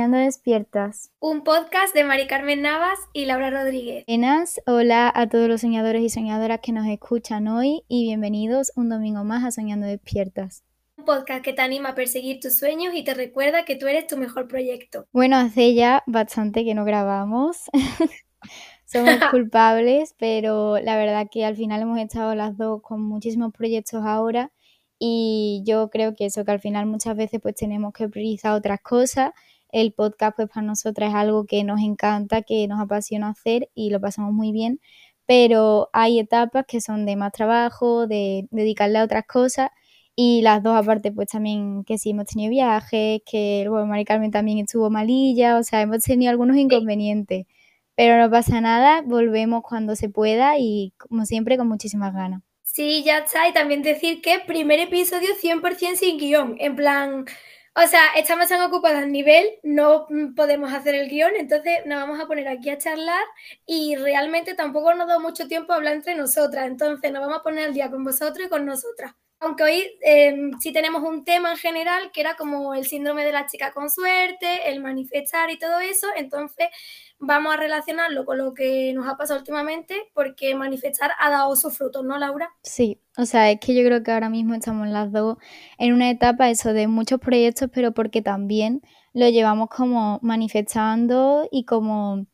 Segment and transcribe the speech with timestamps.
[0.00, 1.12] Soñando Despiertas.
[1.20, 4.06] Un podcast de Mari Carmen Navas y Laura Rodríguez.
[4.06, 8.88] Buenas, hola a todos los soñadores y soñadoras que nos escuchan hoy y bienvenidos un
[8.88, 10.64] domingo más a Soñando Despiertas.
[10.96, 14.06] Un podcast que te anima a perseguir tus sueños y te recuerda que tú eres
[14.06, 15.06] tu mejor proyecto.
[15.12, 17.64] Bueno, hace ya bastante que no grabamos.
[18.86, 24.02] Somos culpables, pero la verdad que al final hemos estado las dos con muchísimos proyectos
[24.06, 24.50] ahora
[24.98, 28.80] y yo creo que eso, que al final muchas veces pues tenemos que priorizar otras
[28.80, 29.32] cosas.
[29.72, 33.90] El podcast pues para nosotras es algo que nos encanta, que nos apasiona hacer y
[33.90, 34.80] lo pasamos muy bien,
[35.26, 39.70] pero hay etapas que son de más trabajo, de dedicarle a otras cosas
[40.16, 44.30] y las dos aparte pues también que sí hemos tenido viajes, que bueno, Mari Carmen
[44.30, 47.46] también estuvo malilla, o sea, hemos tenido algunos inconvenientes,
[47.94, 52.42] pero no pasa nada, volvemos cuando se pueda y como siempre con muchísimas ganas.
[52.72, 53.48] Sí, ya está.
[53.48, 56.56] Y también decir que primer episodio 100% sin guion.
[56.60, 57.24] En plan,
[57.74, 62.20] o sea, estamos tan ocupadas al nivel, no podemos hacer el guion, entonces nos vamos
[62.20, 63.24] a poner aquí a charlar
[63.64, 66.66] y realmente tampoco nos da mucho tiempo a hablar entre nosotras.
[66.66, 69.12] Entonces nos vamos a poner al día con vosotros y con nosotras.
[69.38, 73.32] Aunque hoy em, sí tenemos un tema en general que era como el síndrome de
[73.32, 76.68] la chica con suerte, el manifestar y todo eso, entonces
[77.20, 81.76] vamos a relacionarlo con lo que nos ha pasado últimamente porque manifestar ha dado sus
[81.76, 82.50] frutos, ¿no, Laura?
[82.62, 85.36] Sí, o sea, es que yo creo que ahora mismo estamos las dos
[85.78, 88.80] en una etapa eso de muchos proyectos, pero porque también
[89.12, 92.26] lo llevamos como manifestando y como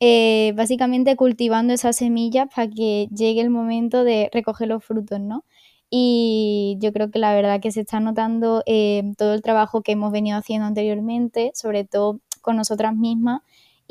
[0.00, 5.44] eh, básicamente cultivando esas semillas para que llegue el momento de recoger los frutos, ¿no?
[5.90, 9.92] Y yo creo que la verdad que se está notando eh, todo el trabajo que
[9.92, 13.42] hemos venido haciendo anteriormente, sobre todo con nosotras mismas,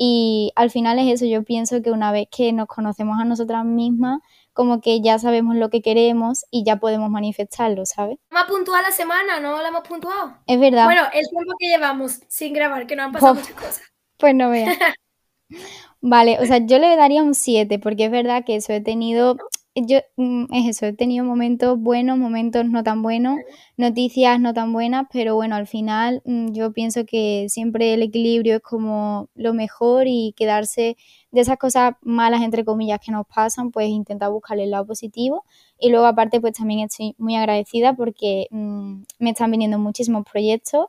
[0.02, 3.66] y al final es eso, yo pienso que una vez que nos conocemos a nosotras
[3.66, 4.20] mismas,
[4.54, 8.16] como que ya sabemos lo que queremos y ya podemos manifestarlo, ¿sabes?
[8.30, 10.38] Más puntual la semana, ¿no la hemos puntuado?
[10.46, 10.86] Es verdad.
[10.86, 13.82] Bueno, el tiempo que llevamos sin grabar, que no han pasado muchas cosas.
[14.16, 14.74] Pues no veas.
[16.00, 19.36] vale, o sea, yo le daría un 7, porque es verdad que eso he tenido
[19.74, 23.38] yo mm, es eso, he tenido momentos buenos, momentos no tan buenos,
[23.76, 28.56] noticias no tan buenas, pero bueno, al final mm, yo pienso que siempre el equilibrio
[28.56, 30.96] es como lo mejor y quedarse
[31.30, 35.44] de esas cosas malas, entre comillas, que nos pasan, pues intentar buscarle el lado positivo.
[35.78, 40.86] Y luego aparte, pues también estoy muy agradecida porque mm, me están viniendo muchísimos proyectos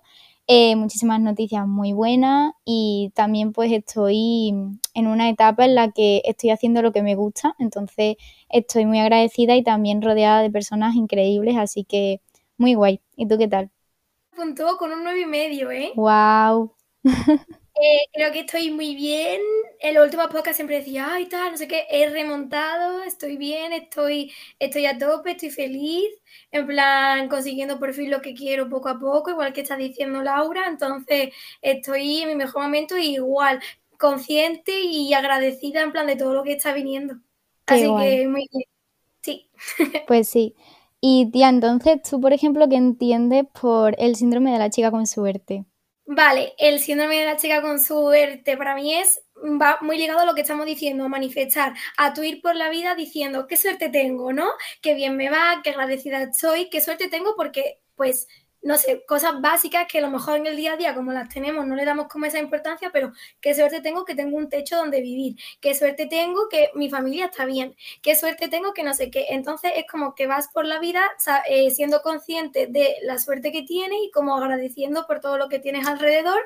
[0.48, 4.54] eh, muchísimas noticias muy buenas y también pues estoy
[4.94, 8.18] en una etapa en la que estoy haciendo lo que me gusta, entonces
[8.50, 12.22] estoy muy agradecida y también rodeada de personas increíbles, así que
[12.58, 13.02] muy guay.
[13.16, 13.72] ¿Y tú qué tal?
[14.36, 15.92] Puntúo con un 9 y medio, ¿eh?
[15.96, 16.74] ¡Wow!
[17.74, 19.42] Eh, creo que estoy muy bien.
[19.80, 23.74] En los últimos podcasts siempre decía, ay, tal, no sé qué, he remontado, estoy bien,
[23.74, 26.06] estoy, estoy a tope, estoy feliz,
[26.52, 30.22] en plan, consiguiendo por fin lo que quiero poco a poco, igual que está diciendo
[30.22, 30.68] Laura.
[30.68, 33.60] Entonces, estoy en mi mejor momento igual,
[33.98, 37.16] consciente y agradecida en plan de todo lo que está viniendo.
[37.66, 38.66] Así que muy bien.
[39.22, 39.50] Sí.
[40.08, 40.56] Pues sí.
[41.00, 45.08] Y tía, entonces tú, por ejemplo, ¿qué entiendes por el síndrome de la chica con
[45.08, 45.66] suerte?
[46.14, 49.22] Vale, el síndrome de la chica con suerte para mí es
[49.62, 52.70] va muy ligado a lo que estamos diciendo, a manifestar, a tu ir por la
[52.70, 54.50] vida diciendo qué suerte tengo, ¿no?
[54.82, 58.28] Qué bien me va, qué agradecida estoy, qué suerte tengo porque pues
[58.64, 61.30] no sé, cosas básicas que a lo mejor en el día a día, como las
[61.30, 64.78] tenemos, no le damos como esa importancia, pero qué suerte tengo que tengo un techo
[64.78, 68.94] donde vivir, qué suerte tengo que mi familia está bien, qué suerte tengo que no
[68.94, 69.28] sé qué.
[69.30, 71.02] Entonces es como que vas por la vida
[71.50, 75.60] eh, siendo consciente de la suerte que tienes y como agradeciendo por todo lo que
[75.60, 76.42] tienes alrededor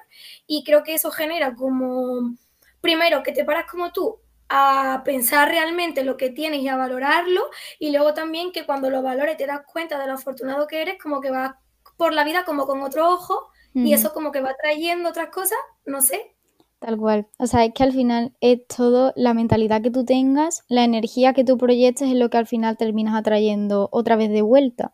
[0.47, 2.35] y creo que eso genera como,
[2.81, 7.49] primero, que te paras como tú a pensar realmente lo que tienes y a valorarlo
[7.79, 11.01] y luego también que cuando lo valores te das cuenta de lo afortunado que eres,
[11.01, 11.55] como que vas
[11.97, 15.57] por la vida como con otro ojo y eso como que va trayendo otras cosas,
[15.85, 16.33] no sé.
[16.79, 17.27] Tal cual.
[17.39, 21.33] O sea, es que al final es todo la mentalidad que tú tengas, la energía
[21.33, 24.93] que tú proyectes es lo que al final terminas atrayendo otra vez de vuelta.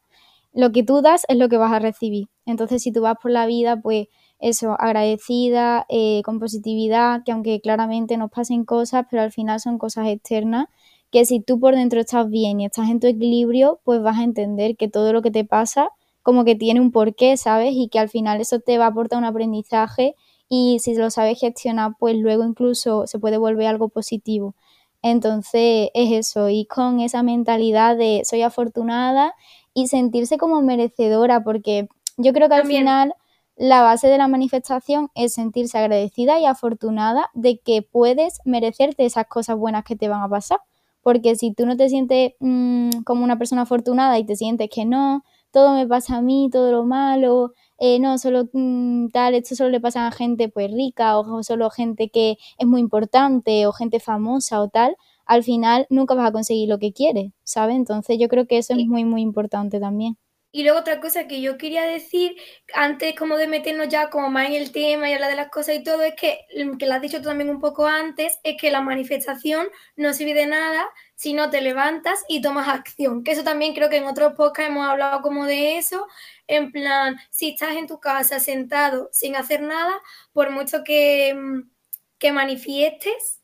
[0.53, 2.27] Lo que tú das es lo que vas a recibir.
[2.45, 4.07] Entonces, si tú vas por la vida, pues
[4.39, 9.77] eso, agradecida, eh, con positividad, que aunque claramente nos pasen cosas, pero al final son
[9.77, 10.68] cosas externas,
[11.12, 14.24] que si tú por dentro estás bien y estás en tu equilibrio, pues vas a
[14.24, 15.89] entender que todo lo que te pasa
[16.23, 17.73] como que tiene un porqué, ¿sabes?
[17.73, 20.15] Y que al final eso te va a aportar un aprendizaje
[20.50, 24.56] y si lo sabes gestionar, pues luego incluso se puede volver algo positivo.
[25.01, 29.33] Entonces es eso, y con esa mentalidad de soy afortunada
[29.73, 31.88] y sentirse como merecedora, porque
[32.18, 33.15] yo creo que al final
[33.56, 39.27] la base de la manifestación es sentirse agradecida y afortunada de que puedes merecerte esas
[39.27, 40.59] cosas buenas que te van a pasar.
[41.01, 44.85] Porque si tú no te sientes mm, como una persona afortunada y te sientes que
[44.85, 49.56] no, todo me pasa a mí, todo lo malo, eh, no, solo mm, tal, esto
[49.56, 53.74] solo le pasa a gente pues rica o solo gente que es muy importante o
[53.74, 54.95] gente famosa o tal,
[55.25, 57.75] al final nunca vas a conseguir lo que quieres, ¿sabes?
[57.75, 60.18] Entonces yo creo que eso es muy, muy importante también.
[60.53, 62.36] Y luego otra cosa que yo quería decir,
[62.74, 65.75] antes como de meternos ya como más en el tema y hablar de las cosas
[65.75, 68.57] y todo, es que, mm, que lo has dicho tú también un poco antes, es
[68.59, 70.86] que la manifestación no sirve de nada
[71.21, 73.23] si no te levantas y tomas acción.
[73.23, 76.07] Que eso también creo que en otros podcasts hemos hablado como de eso,
[76.47, 79.94] en plan, si estás en tu casa sentado sin hacer nada,
[80.33, 81.69] por mucho que, mm,
[82.18, 83.39] que manifiestes,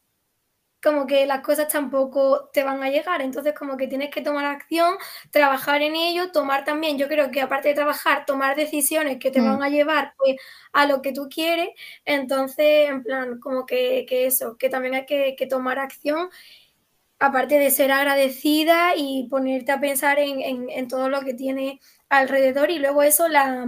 [0.81, 3.21] como que las cosas tampoco te van a llegar.
[3.21, 4.95] Entonces, como que tienes que tomar acción,
[5.29, 9.39] trabajar en ello, tomar también, yo creo que aparte de trabajar, tomar decisiones que te
[9.39, 9.63] van mm.
[9.63, 10.37] a llevar pues,
[10.73, 11.69] a lo que tú quieres.
[12.05, 16.29] Entonces, en plan, como que, eso, que también hay que, que tomar acción
[17.19, 21.79] aparte de ser agradecida y ponerte a pensar en, todo lo que tiene
[22.09, 23.65] alrededor y luego eso, la,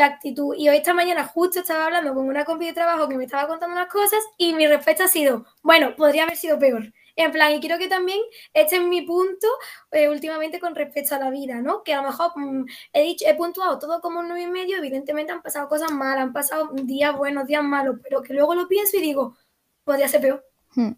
[0.00, 0.54] actitud.
[0.56, 3.48] Y hoy esta mañana justo estaba hablando con una compi de trabajo que me estaba
[3.48, 6.92] contando unas cosas y mi respuesta ha sido, bueno, podría haber sido peor.
[7.16, 8.18] En plan, y creo que también
[8.54, 9.46] este es mi punto
[9.90, 11.82] eh, últimamente con respecto a la vida, ¿no?
[11.82, 14.78] Que a lo mejor mm, he dicho, he puntuado todo como un 9 y medio,
[14.78, 18.68] evidentemente han pasado cosas malas, han pasado días buenos, días malos, pero que luego lo
[18.68, 19.36] pienso y digo,
[19.84, 20.44] podría ser peor.
[20.74, 20.92] Hmm.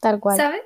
[0.00, 0.36] Tal cual.
[0.36, 0.60] ¿Sabes?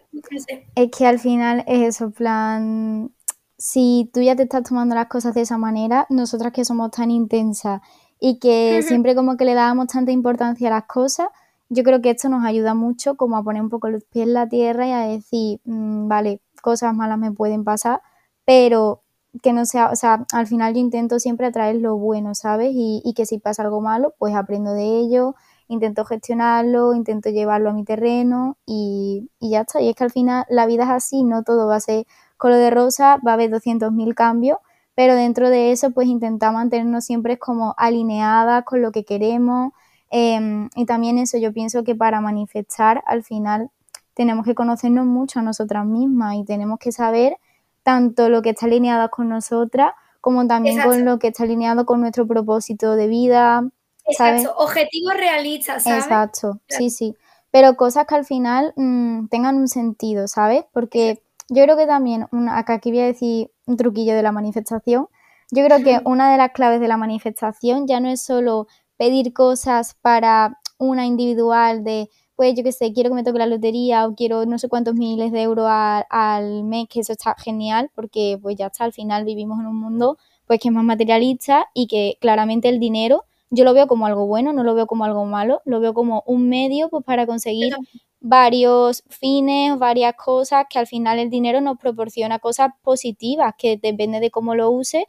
[0.75, 3.13] Es que al final es eso, plan,
[3.61, 7.11] si tú ya te estás tomando las cosas de esa manera, nosotras que somos tan
[7.11, 7.81] intensas
[8.19, 11.29] y que siempre como que le dábamos tanta importancia a las cosas,
[11.69, 14.35] yo creo que esto nos ayuda mucho como a poner un poco los pies en
[14.35, 18.03] la tierra y a decir, mm, vale, cosas malas me pueden pasar,
[18.45, 19.03] pero
[19.43, 22.73] que no sea, o sea, al final yo intento siempre atraer lo bueno, ¿sabes?
[22.75, 25.37] Y, y que si pasa algo malo, pues aprendo de ello,
[25.71, 29.81] intento gestionarlo, intento llevarlo a mi terreno y, ya está.
[29.81, 32.07] Y es que al final la vida es así, no todo va a ser
[32.37, 34.59] color de rosa, va a haber 200.000 cambios,
[34.97, 39.73] pero dentro de eso pues intentamos mantenernos siempre como alineadas con lo que queremos.
[40.11, 43.71] Em, y también eso, yo pienso que para manifestar al final
[44.15, 47.37] tenemos que conocernos mucho a nosotras mismas y tenemos que saber
[47.85, 52.01] tanto lo que está alineado con nosotras como también con lo que está alineado con
[52.01, 53.63] nuestro propósito de vida,
[54.11, 56.05] Exacto, objetivos realistas, ¿sabes?
[56.05, 57.15] Exacto, sí, sí.
[57.51, 60.65] Pero cosas que al final mm, tengan un sentido, ¿sabes?
[60.73, 65.09] Porque yo creo que también, acá aquí voy a decir un truquillo de la manifestación,
[65.51, 69.33] yo creo que una de las claves de la manifestación ya no es solo pedir
[69.33, 74.07] cosas para una individual de, pues yo qué sé, quiero que me toque la lotería
[74.07, 77.91] o quiero no sé cuántos miles de euros al, al mes, que eso está genial,
[77.95, 81.69] porque pues ya está, al final vivimos en un mundo pues que es más materialista
[81.75, 85.05] y que claramente el dinero yo lo veo como algo bueno, no lo veo como
[85.05, 87.75] algo malo, lo veo como un medio pues, para conseguir
[88.21, 94.21] varios fines, varias cosas, que al final el dinero nos proporciona cosas positivas, que depende
[94.21, 95.07] de cómo lo use,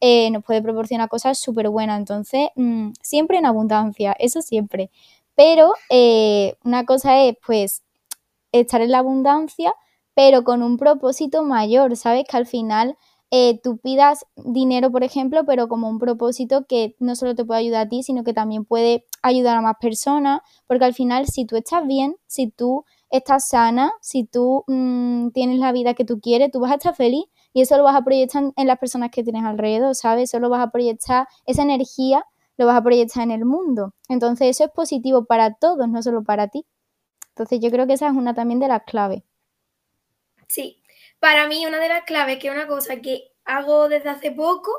[0.00, 1.98] eh, nos puede proporcionar cosas súper buenas.
[1.98, 4.90] Entonces, mm, siempre en abundancia, eso siempre.
[5.34, 7.82] Pero eh, una cosa es, pues,
[8.52, 9.74] estar en la abundancia,
[10.14, 12.24] pero con un propósito mayor, ¿sabes?
[12.30, 12.96] Que al final
[13.36, 17.58] eh, tú pidas dinero, por ejemplo, pero como un propósito que no solo te puede
[17.58, 21.44] ayudar a ti, sino que también puede ayudar a más personas, porque al final si
[21.44, 26.20] tú estás bien, si tú estás sana, si tú mm, tienes la vida que tú
[26.20, 29.10] quieres, tú vas a estar feliz y eso lo vas a proyectar en las personas
[29.10, 30.30] que tienes alrededor, ¿sabes?
[30.30, 32.24] Eso lo vas a proyectar, esa energía
[32.56, 33.94] lo vas a proyectar en el mundo.
[34.08, 36.66] Entonces eso es positivo para todos, no solo para ti.
[37.30, 39.24] Entonces yo creo que esa es una también de las claves.
[40.46, 40.83] Sí,
[41.24, 44.70] para mí una de las claves, que es una cosa que hago desde hace poco,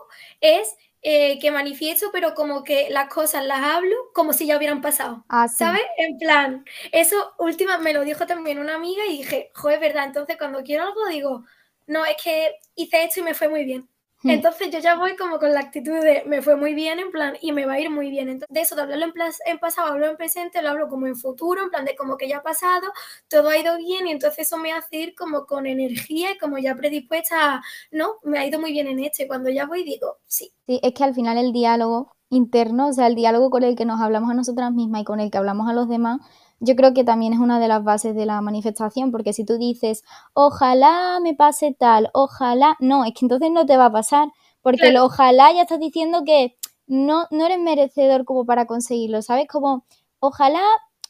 [0.41, 4.79] es eh, que manifiesto, pero como que las cosas las hablo como si ya hubieran
[4.79, 5.25] pasado.
[5.27, 5.81] Ah, ¿Sabes?
[5.97, 10.37] En plan, eso última me lo dijo también una amiga y dije, joder, verdad, entonces
[10.37, 11.45] cuando quiero algo digo,
[11.87, 13.89] no, es que hice esto y me fue muy bien.
[14.31, 17.35] Entonces yo ya voy como con la actitud de me fue muy bien en plan
[17.41, 18.29] y me va a ir muy bien.
[18.29, 19.13] Entonces, de eso de hablarlo en,
[19.45, 22.27] en pasado, hablo en presente, lo hablo como en futuro, en plan de como que
[22.27, 22.87] ya ha pasado,
[23.27, 26.57] todo ha ido bien y entonces eso me hace ir como con energía y como
[26.57, 29.27] ya predispuesta a, no, me ha ido muy bien en este.
[29.27, 30.51] Cuando ya voy digo, sí.
[30.67, 33.85] Sí, es que al final el diálogo interno, o sea, el diálogo con el que
[33.85, 36.19] nos hablamos a nosotras mismas y con el que hablamos a los demás,
[36.59, 39.57] yo creo que también es una de las bases de la manifestación, porque si tú
[39.57, 44.29] dices, ojalá me pase tal, ojalá, no, es que entonces no te va a pasar,
[44.61, 46.55] porque el ojalá ya estás diciendo que
[46.87, 49.47] no, no eres merecedor como para conseguirlo, ¿sabes?
[49.47, 49.85] Como,
[50.19, 50.61] ojalá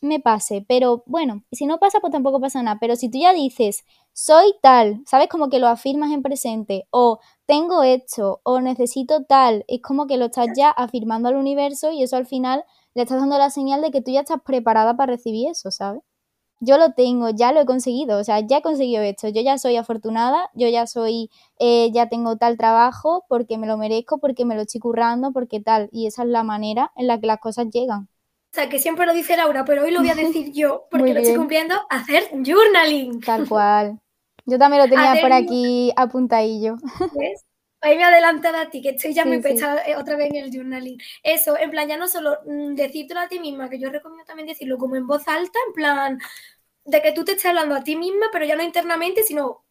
[0.02, 3.34] me pase, pero bueno, si no pasa, pues tampoco pasa nada, pero si tú ya
[3.34, 5.28] dices, soy tal, ¿sabes?
[5.30, 10.18] Como que lo afirmas en presente, o tengo esto, o necesito tal, es como que
[10.18, 12.64] lo estás ya afirmando al universo y eso al final
[12.96, 16.02] le estás dando la señal de que tú ya estás preparada para recibir eso, ¿sabes?
[16.60, 19.58] yo lo tengo, ya lo he conseguido, o sea, ya he conseguido esto, yo ya
[19.58, 24.46] soy afortunada, yo ya soy, eh, ya tengo tal trabajo porque me lo merezco, porque
[24.46, 27.40] me lo estoy currando, porque tal, y esa es la manera en la que las
[27.40, 28.04] cosas llegan.
[28.04, 31.14] O sea, que siempre lo dice Laura, pero hoy lo voy a decir yo, porque
[31.14, 33.20] lo estoy cumpliendo, hacer journaling.
[33.22, 34.00] Tal cual.
[34.46, 36.78] Yo también lo tenía por aquí apuntadillo.
[37.14, 37.46] ¿Ves?
[37.86, 40.38] Ahí me he adelantado a ti, que estoy ya muy pechada eh, otra vez en
[40.38, 41.00] el journaling.
[41.22, 44.48] Eso, en plan, ya no solo mm, decírtelo a ti misma, que yo recomiendo también
[44.48, 46.20] decirlo como en voz alta, en plan,
[46.84, 49.66] de que tú te estés hablando a ti misma, pero ya no internamente, sino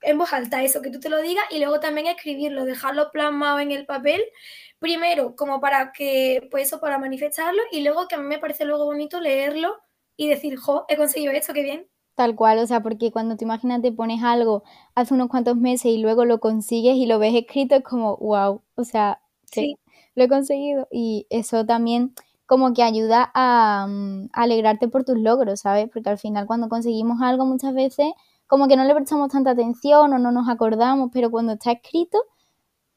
[0.00, 3.60] en voz alta, eso, que tú te lo digas, y luego también escribirlo, dejarlo plasmado
[3.60, 4.24] en el papel,
[4.78, 8.64] primero como para que, pues eso, para manifestarlo, y luego que a mí me parece
[8.64, 9.78] luego bonito leerlo
[10.16, 11.86] y decir, jo, he conseguido esto, qué bien.
[12.18, 14.64] Tal cual, o sea, porque cuando te imaginas te pones algo
[14.96, 18.60] hace unos cuantos meses y luego lo consigues y lo ves escrito, es como, wow,
[18.74, 19.76] o sea, sí,
[20.16, 20.88] lo he conseguido.
[20.90, 25.88] Y eso también como que ayuda a, mm, alegrarte por tus logros, ¿sabes?
[25.92, 28.08] Porque al final cuando conseguimos algo muchas veces
[28.48, 32.18] como que no le prestamos tanta atención o no nos acordamos, pero cuando está escrito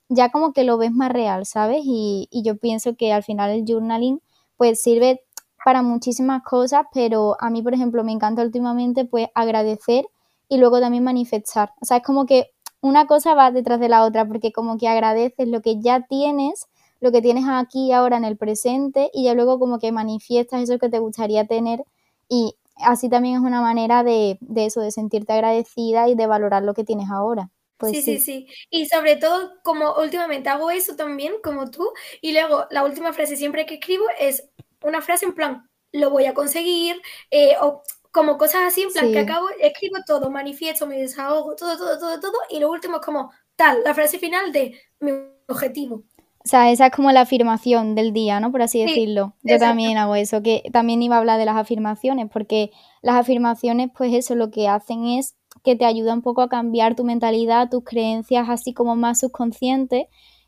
[0.09, 1.81] ya como que lo ves más real, ¿sabes?
[1.85, 4.19] Y, y yo pienso que al final el journaling
[4.57, 5.23] pues sirve
[5.63, 10.05] para muchísimas cosas, pero a mí, por ejemplo, me encanta últimamente pues agradecer
[10.49, 11.71] y luego también manifestar.
[11.81, 12.51] O sea, es como que
[12.81, 16.67] una cosa va detrás de la otra, porque como que agradeces lo que ya tienes,
[16.99, 20.79] lo que tienes aquí ahora en el presente y ya luego como que manifiestas eso
[20.79, 21.83] que te gustaría tener
[22.27, 26.63] y así también es una manera de, de eso, de sentirte agradecida y de valorar
[26.63, 27.49] lo que tienes ahora.
[27.77, 31.91] Pues sí, sí, sí, Y sobre todo, como últimamente hago eso también, como tú,
[32.21, 34.47] y luego la última frase siempre que escribo es
[34.83, 39.11] una frase en plan, lo voy a conseguir, eh, o como cosas así, en plan,
[39.11, 43.05] que acabo, escribo todo, manifiesto, me desahogo, todo, todo, todo, todo, y lo último es
[43.05, 45.11] como tal, la frase final de mi
[45.47, 46.03] objetivo.
[46.43, 48.51] O sea, esa es como la afirmación del día, ¿no?
[48.51, 49.35] Por así decirlo.
[49.43, 52.71] Yo también hago eso, que también iba a hablar de las afirmaciones, porque
[53.03, 56.95] las afirmaciones, pues eso lo que hacen es que te ayuda un poco a cambiar
[56.95, 60.07] tu mentalidad, tus creencias así como más subconscientes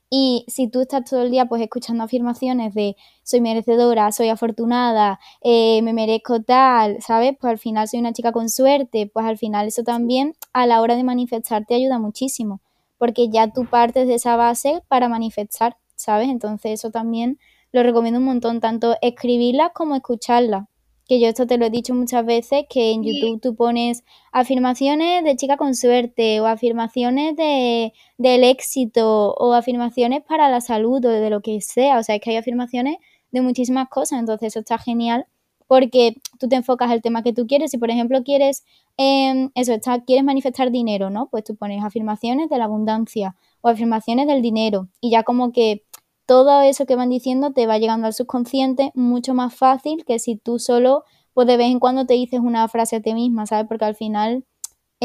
[0.10, 5.19] y si tú estás todo el día pues escuchando afirmaciones de soy merecedora, soy afortunada,
[5.41, 7.36] eh, me merezco tal, ¿sabes?
[7.39, 10.81] Pues al final soy una chica con suerte, pues al final eso también a la
[10.81, 12.62] hora de manifestar te ayuda muchísimo,
[12.98, 16.29] porque ya tú partes de esa base para manifestar, ¿sabes?
[16.29, 17.39] Entonces eso también
[17.72, 20.65] lo recomiendo un montón, tanto escribirlas como escucharlas
[21.07, 25.24] que yo esto te lo he dicho muchas veces, que en YouTube tú pones afirmaciones
[25.24, 31.10] de chica con suerte o afirmaciones de, del éxito o afirmaciones para la salud o
[31.10, 32.00] de lo que sea.
[32.00, 32.98] O sea, es que hay afirmaciones
[33.31, 35.27] de muchísimas cosas, entonces eso está genial
[35.67, 37.72] porque tú te enfocas al tema que tú quieres.
[37.72, 38.63] Si, por ejemplo, quieres
[38.98, 41.29] em, eso, está, quieres manifestar dinero, ¿no?
[41.31, 45.83] Pues tú pones afirmaciones de la abundancia o afirmaciones del dinero y ya como que
[46.25, 50.38] todo eso que van diciendo te va llegando al subconsciente mucho más fácil que si
[50.38, 51.03] tú solo,
[51.34, 53.68] pues de vez en cuando te dices una frase a ti misma, ¿sabes?
[53.68, 54.46] Porque al final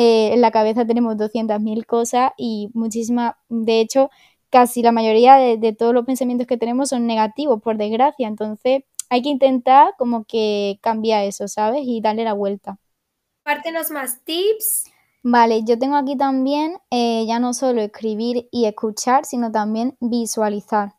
[0.01, 4.11] eh, en la cabeza tenemos 200.000 cosas y muchísimas, de hecho,
[4.49, 8.29] casi la mayoría de, todos los pensamientos que tenemos son negativos, por desgracia.
[8.29, 11.83] Entonces hay que intentar como que cambiar eso, ¿sabes?
[11.85, 12.79] Y darle la vuelta.
[13.43, 14.85] Pártenos más tips.
[15.25, 20.98] Vale, yo tengo aquí también eh, ya no solo escribir y escuchar, sino también visualizar.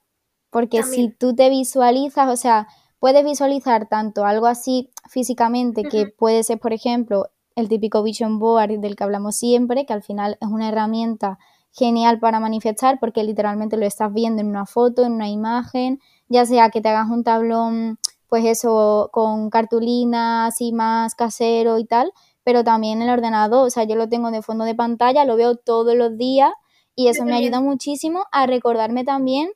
[0.49, 2.67] Porque si tú te visualizas, o sea,
[2.99, 8.79] puedes visualizar tanto algo así físicamente, que puede ser, por ejemplo, el típico vision board
[8.79, 11.39] del que hablamos siempre, que al final es una herramienta
[11.71, 16.45] genial para manifestar porque literalmente lo estás viendo en una foto, en una imagen, ya
[16.45, 22.11] sea que te hagas un tablón, pues eso, con cartulina así más casero y tal,
[22.43, 25.55] pero también el ordenador, o sea, yo lo tengo de fondo de pantalla, lo veo
[25.55, 26.51] todos los días
[26.95, 29.49] y eso me ayuda muchísimo a recordarme también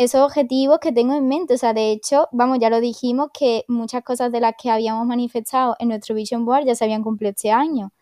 [0.00, 1.52] esos objetivos que tengo en mente.
[1.52, 5.06] O sea, de hecho, vamos, ya lo dijimos que muchas cosas de las que habíamos
[5.06, 7.92] manifestado en nuestro Vision Board ya se habían cumplido este año.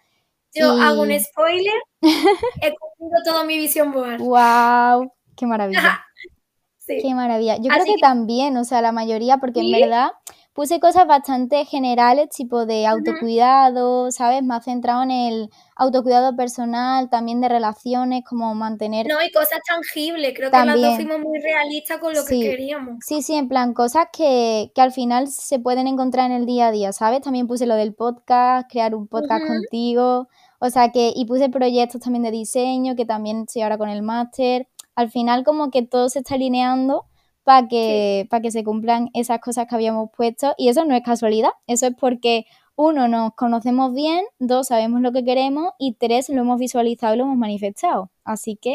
[0.54, 1.74] Yo hago un spoiler,
[2.62, 4.20] he cumplido todo mi Vision Board.
[4.20, 5.12] ¡Wow!
[5.36, 6.04] ¡Qué maravilla!
[6.78, 6.98] sí.
[7.02, 7.56] ¡Qué maravilla!
[7.56, 10.12] Yo creo que, también, o sea, la mayoría, porque en verdad
[10.58, 14.42] puse cosas bastante generales, tipo de autocuidado, ¿sabes?
[14.42, 19.06] Más centrado en el autocuidado personal, también de relaciones, como mantener...
[19.06, 22.96] No, y cosas tangibles, creo que las dos fuimos muy realistas con lo que queríamos.
[23.06, 26.72] Sí, sí, en plan, cosas que, al final se pueden encontrar en el día a
[26.72, 27.20] día, ¿sabes?
[27.20, 30.26] También puse lo del podcast, crear un podcast contigo,
[30.58, 34.02] o sea que, y puse proyectos también de diseño, que también estoy ahora con el
[34.02, 34.66] máster.
[34.96, 37.04] Al final como que todo se está alineando
[37.48, 40.52] para que, que se cumplan esas cosas que habíamos puesto.
[40.58, 42.44] Y eso no es casualidad, eso es porque
[42.76, 47.16] uno, nos conocemos bien, dos, sabemos lo que queremos y tres, lo hemos visualizado y
[47.16, 48.10] lo hemos manifestado.
[48.22, 48.74] Así que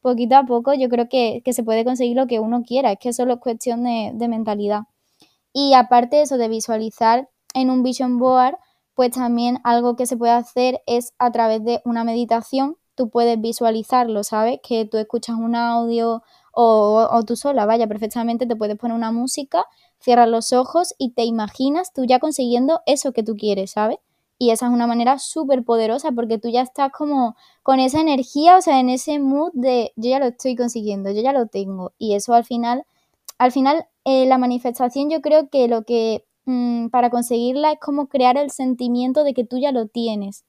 [0.00, 3.12] poquito a poco yo creo que, se puede conseguir lo que uno quiera, es que
[3.12, 4.84] solo es cuestión de, de mentalidad.
[5.52, 8.56] Y aparte de eso, de visualizar en un vision board,
[8.94, 13.38] pues también algo que se puede hacer es a través de una meditación, tú puedes
[13.38, 14.60] visualizarlo, ¿sabes?
[14.66, 16.22] Que tú escuchas un audio
[16.60, 19.64] o, o tú sola, vaya, perfectamente te puedes poner una música,
[20.00, 23.98] cierras los ojos y te imaginas tú ya consiguiendo eso que tú quieres, ¿sabes?
[24.38, 28.56] Y esa es una manera súper poderosa porque tú ya estás como con esa energía,
[28.56, 31.92] o sea, en ese mood de yo ya lo estoy consiguiendo, yo ya lo tengo.
[31.96, 32.84] Y eso al final,
[33.38, 38.08] al final, eh, la manifestación yo creo que lo que mm, para conseguirla es como
[38.08, 40.44] crear el sentimiento de que tú ya lo tienes.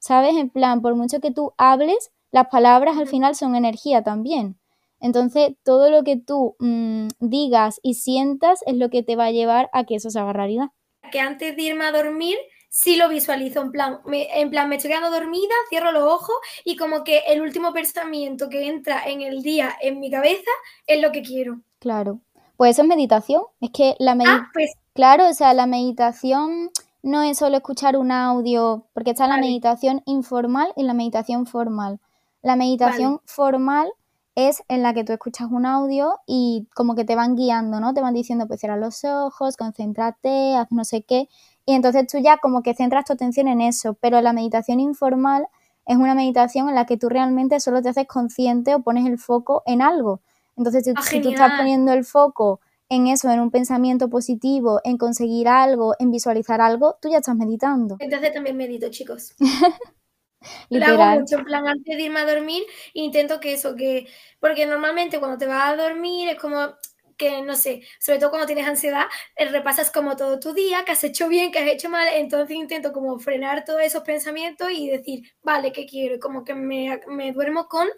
[0.00, 0.36] ¿Sabes?
[0.36, 4.56] En plan, por mucho que tú hables, las palabras al final son energía también.
[5.02, 9.30] Entonces, todo lo que tú mm, digas y sientas es lo que te va a
[9.32, 10.68] llevar a que eso se haga realidad.
[11.10, 14.76] Que antes de irme a dormir, sí lo visualizo, en plan, me, en plan, me
[14.76, 19.22] estoy quedando dormida, cierro los ojos y como que el último pensamiento que entra en
[19.22, 20.50] el día en mi cabeza
[20.86, 21.60] es lo que quiero.
[21.80, 22.20] Claro.
[22.56, 23.42] Pues eso es meditación.
[23.60, 24.46] Es que la meditación...
[24.46, 24.72] Ah, pues...
[24.94, 26.70] Claro, o sea, la meditación
[27.02, 31.98] no es solo escuchar un audio, porque está la meditación informal y la meditación formal.
[32.42, 33.90] La meditación formal
[34.34, 37.92] es en la que tú escuchas un audio y como que te van guiando, ¿no?
[37.92, 41.28] Te van diciendo, pues cierra los ojos, concéntrate, haz no sé qué.
[41.66, 45.46] Y entonces tú ya como que centras tu atención en eso, pero la meditación informal
[45.86, 49.18] es una meditación en la que tú realmente solo te haces consciente o pones el
[49.18, 50.20] foco en algo.
[50.56, 54.98] Entonces, si, si tú estás poniendo el foco en eso, en un pensamiento positivo, en
[54.98, 57.96] conseguir algo, en visualizar algo, tú ya estás meditando.
[57.98, 59.34] Entonces también medito, chicos.
[60.70, 62.62] Lo hago mucho, en plan, antes de irme a dormir,
[62.94, 64.06] intento que eso, que.
[64.40, 66.74] Porque normalmente cuando te vas a dormir es como
[67.16, 69.04] que, no sé, sobre todo cuando tienes ansiedad,
[69.36, 72.56] eh, repasas como todo tu día, que has hecho bien, que has hecho mal, entonces
[72.56, 76.18] intento como frenar todos esos pensamientos y decir, vale, ¿qué quiero?
[76.18, 77.88] como que me, me duermo con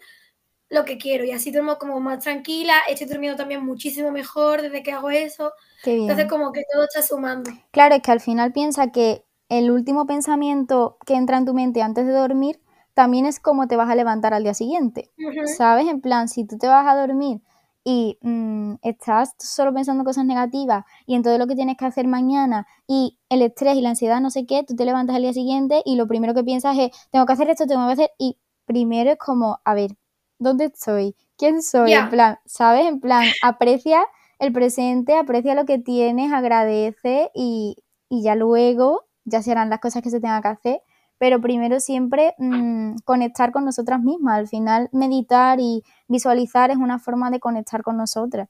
[0.69, 4.83] lo que quiero y así duermo como más tranquila, estoy durmiendo también muchísimo mejor desde
[4.83, 5.53] que hago eso.
[5.83, 7.51] Entonces como que todo está sumando.
[7.71, 11.81] Claro, es que al final piensa que el último pensamiento que entra en tu mente
[11.81, 12.59] antes de dormir
[12.93, 15.11] también es cómo te vas a levantar al día siguiente.
[15.57, 15.87] ¿Sabes?
[15.87, 17.41] En plan, si tú te vas a dormir
[17.83, 22.07] y mm, estás solo pensando cosas negativas y en todo lo que tienes que hacer
[22.07, 25.33] mañana y el estrés y la ansiedad, no sé qué, tú te levantas al día
[25.33, 28.37] siguiente y lo primero que piensas es, tengo que hacer esto, tengo que hacer, y
[28.65, 29.91] primero es como, a ver,
[30.39, 31.15] ¿dónde estoy?
[31.37, 31.93] ¿Quién soy?
[31.93, 32.87] En plan, ¿sabes?
[32.87, 34.03] En plan, aprecia
[34.39, 37.75] el presente, aprecia lo que tienes, agradece y,
[38.09, 40.81] y ya luego ya se harán las cosas que se tengan que hacer,
[41.17, 44.39] pero primero siempre mm, conectar con nosotras mismas.
[44.39, 48.49] Al final, meditar y visualizar es una forma de conectar con nosotras.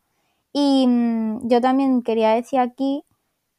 [0.54, 3.04] Y mm, yo también quería decir aquí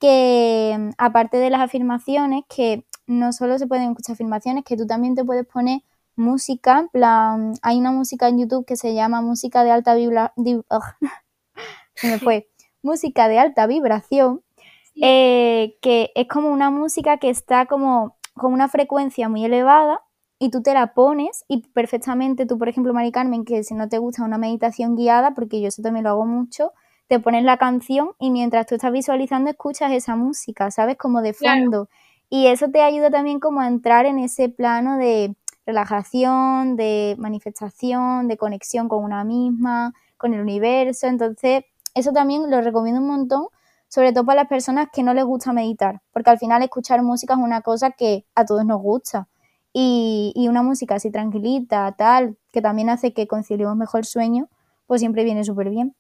[0.01, 4.87] que, mm, aparte de las afirmaciones, que no solo se pueden escuchar afirmaciones, que tú
[4.87, 5.83] también te puedes poner
[6.17, 10.65] música, en plan, hay una música en YouTube que se llama música de alta vibración,
[11.95, 12.49] se me fue,
[12.83, 14.43] música de alta vibración,
[15.01, 20.01] eh, que es como una música que está como con una frecuencia muy elevada
[20.39, 23.89] y tú te la pones y perfectamente tú, por ejemplo, Mari Carmen, que si no
[23.89, 26.73] te gusta una meditación guiada, porque yo eso también lo hago mucho,
[27.09, 30.97] te pones la canción y mientras tú estás visualizando escuchas esa música, ¿sabes?
[30.97, 31.89] Como de fondo.
[32.29, 38.29] Y eso te ayuda también como a entrar en ese plano de relajación, de manifestación,
[38.29, 41.07] de conexión con una misma, con el universo.
[41.07, 43.47] Entonces, eso también lo recomiendo un montón
[43.89, 47.35] sobre todo para las personas que no les gusta meditar, porque al final escuchar música
[47.35, 49.29] es una cosa que a todos nos gusta.
[49.79, 54.49] Y, una música así tranquilita, tal, que también hace que conciliemos mejor el sueño,
[54.87, 55.95] pues siempre viene súper bien.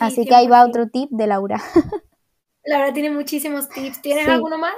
[0.00, 1.60] así que ahí va otro tip de Laura.
[2.66, 4.00] Laura tiene muchísimos tips.
[4.00, 4.72] ¿Tienes alguno más?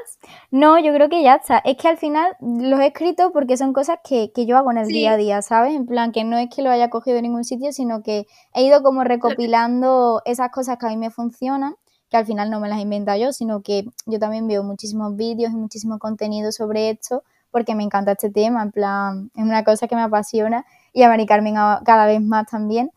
[0.51, 1.59] No, yo creo que ya está.
[1.59, 4.89] Es que al final los he escrito porque son cosas que, yo hago en el
[4.89, 5.75] día a día, ¿sabes?
[5.75, 8.65] En plan, que no es que lo haya cogido de ningún sitio, sino que he
[8.65, 11.77] ido como recopilando esas cosas que a mí me funcionan
[12.11, 15.53] que al final no me las inventa yo, sino que yo también veo muchísimos vídeos
[15.53, 19.89] y muchísimo contenido sobre esto porque me encanta este tema, en plan, es una cosa
[19.89, 22.91] que me apasiona y a Mari Carmen cada vez más también.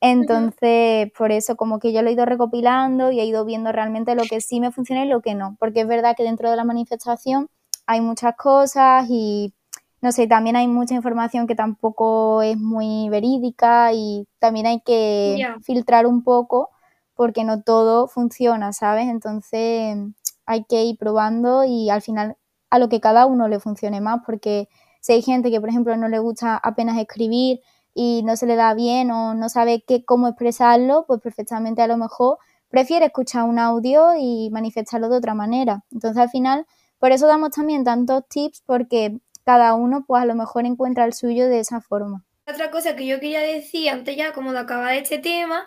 [0.00, 4.14] Entonces, por eso como que yo lo he ido recopilando y he ido viendo realmente
[4.14, 6.56] lo que sí me funciona y lo que no, porque es verdad que dentro de
[6.56, 7.48] la manifestación
[7.86, 9.52] hay muchas cosas y
[10.00, 15.44] no sé, también hay mucha información que tampoco es muy verídica y también hay que
[15.62, 16.70] filtrar un poco
[17.16, 19.08] porque no todo funciona, ¿sabes?
[19.08, 19.96] Entonces
[20.44, 22.36] hay que ir probando y al final
[22.70, 24.68] a lo que cada uno le funcione más, porque
[25.00, 27.60] si hay gente que, por ejemplo, no le gusta apenas escribir
[27.94, 31.86] y no se le da bien o no sabe qué, cómo expresarlo, pues perfectamente a
[31.86, 35.84] lo mejor prefiere escuchar un audio y manifestarlo de otra manera.
[35.90, 36.66] Entonces al final,
[36.98, 41.14] por eso damos también tantos tips, porque cada uno pues a lo mejor encuentra el
[41.14, 42.24] suyo de esa forma.
[42.48, 45.64] Otra cosa que yo quería decir antes ya como de acabar este tema,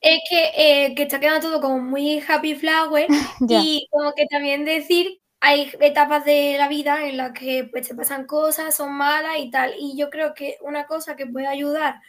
[0.00, 0.50] es que,
[0.86, 3.06] eh, que está quedando todo como muy happy flower
[3.48, 7.94] y como que también decir hay etapas de la vida en las que pues, te
[7.94, 9.72] pasan cosas, son malas y tal.
[9.78, 12.00] Y yo creo que una cosa que puede ayudar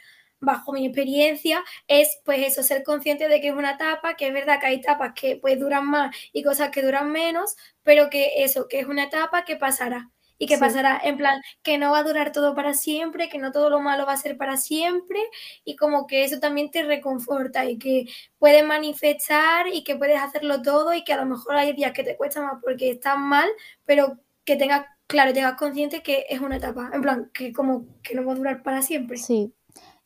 [0.41, 4.33] bajo mi experiencia, es pues eso, ser consciente de que es una etapa, que es
[4.33, 8.43] verdad que hay etapas que pues duran más y cosas que duran menos, pero que
[8.43, 11.99] eso, que es una etapa que pasará y que pasará en plan que no va
[11.99, 15.19] a durar todo para siempre, que no todo lo malo va a ser para siempre
[15.63, 18.07] y como que eso también te reconforta y que
[18.39, 22.03] puedes manifestar y que puedes hacerlo todo y que a lo mejor hay días que
[22.03, 23.49] te cuesta más porque estás mal,
[23.85, 28.15] pero que tengas claro, tengas consciente que es una etapa, en plan que como que
[28.15, 29.17] no va a durar para siempre.
[29.17, 29.53] Sí,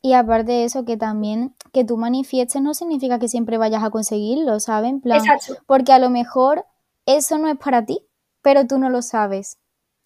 [0.00, 3.90] y aparte de eso, que también que tú manifiestes no significa que siempre vayas a
[3.90, 4.94] conseguirlo, ¿sabes?
[5.02, 5.22] plan,
[5.66, 6.66] porque a lo mejor
[7.06, 8.00] eso no es para ti,
[8.42, 9.58] pero tú no lo sabes.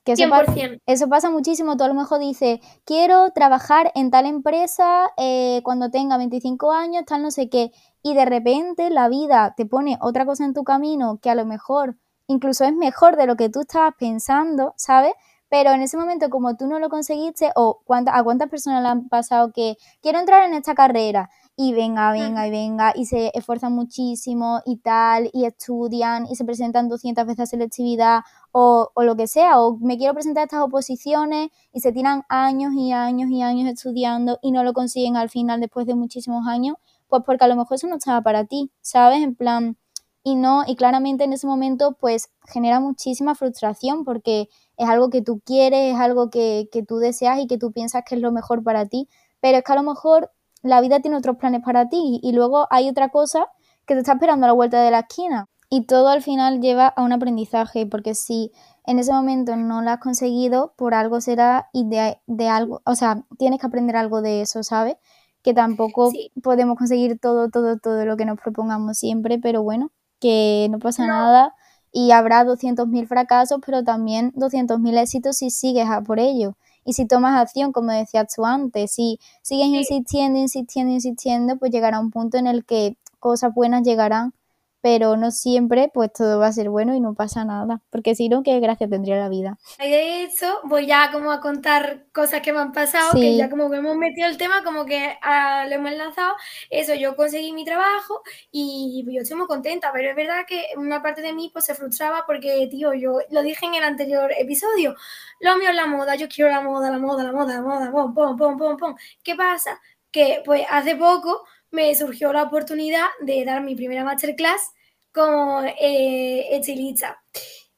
[0.05, 0.55] Que eso, pasa,
[0.87, 1.77] eso pasa muchísimo.
[1.77, 7.05] Tú a lo mejor dices, quiero trabajar en tal empresa eh, cuando tenga 25 años,
[7.07, 7.73] tal no sé qué.
[8.03, 11.45] Y de repente la vida te pone otra cosa en tu camino que a lo
[11.45, 15.13] mejor incluso es mejor de lo que tú estabas pensando, ¿sabes?
[15.49, 19.09] pero en ese momento como tú no lo conseguiste o a cuántas personas le han
[19.09, 23.73] pasado que quiero entrar en esta carrera y venga, venga y venga y se esfuerzan
[23.73, 28.21] muchísimo y tal y estudian y se presentan 200 veces a selectividad
[28.53, 32.23] o, o lo que sea o me quiero presentar a estas oposiciones y se tiran
[32.29, 36.47] años y años y años estudiando y no lo consiguen al final después de muchísimos
[36.47, 36.77] años
[37.09, 39.23] pues porque a lo mejor eso no estaba para ti, ¿sabes?
[39.23, 39.77] En plan
[40.23, 45.23] y no y claramente en ese momento pues genera muchísima frustración porque es algo que
[45.23, 48.63] tú quieres, es algo que, tú deseas y que tú piensas que es lo mejor
[48.63, 49.09] para ti,
[49.41, 50.31] pero es que a lo mejor
[50.63, 53.47] la vida tiene otros planes para ti y luego hay otra cosa
[53.87, 55.47] que te está esperando a la vuelta de la esquina.
[55.71, 58.53] Y todo al final lleva a un aprendizaje, porque si
[58.87, 63.25] en ese momento no lo has conseguido, por algo será y de, algo, o sea,
[63.39, 64.97] tienes que aprender algo de eso, ¿sabes?
[65.43, 66.11] Que tampoco
[66.43, 69.91] podemos conseguir todo, todo, todo lo que nos propongamos siempre, pero bueno,
[70.21, 71.55] que no pasa nada
[71.93, 76.57] y habrá 200.000 fracasos, pero también 200.000 éxitos si sigues a por ello.
[76.85, 82.01] Y si tomas acción, como decías tú antes, si sigues insistiendo, insistiendo, insistiendo, pues llegará
[82.01, 84.33] un punto en el que cosas buenas llegarán
[84.81, 88.29] pero no siempre pues todo va a ser bueno y no pasa nada, porque si
[88.29, 89.59] no, qué gracia tendría la vida.
[89.81, 93.51] Y de hecho, voy ya como a contar cosas que me han pasado, que ya
[93.51, 96.35] como que hemos metido el tema, como que ah, lo hemos lanzado,
[96.71, 101.03] eso, yo conseguí mi trabajo y yo estoy muy contenta, pero es verdad que una
[101.03, 104.95] parte de mí pues se frustraba porque, tío, yo lo dije en el anterior episodio,
[105.41, 107.91] lo mío es la moda, yo quiero la moda, la moda, la moda, la moda,
[107.91, 108.95] pom, pom, pom, pom, pom.
[109.23, 109.81] ¿Qué pasa?
[110.11, 114.73] Que pues hace poco me surgió la oportunidad de dar mi primera masterclass
[115.13, 117.23] como eh, estilista.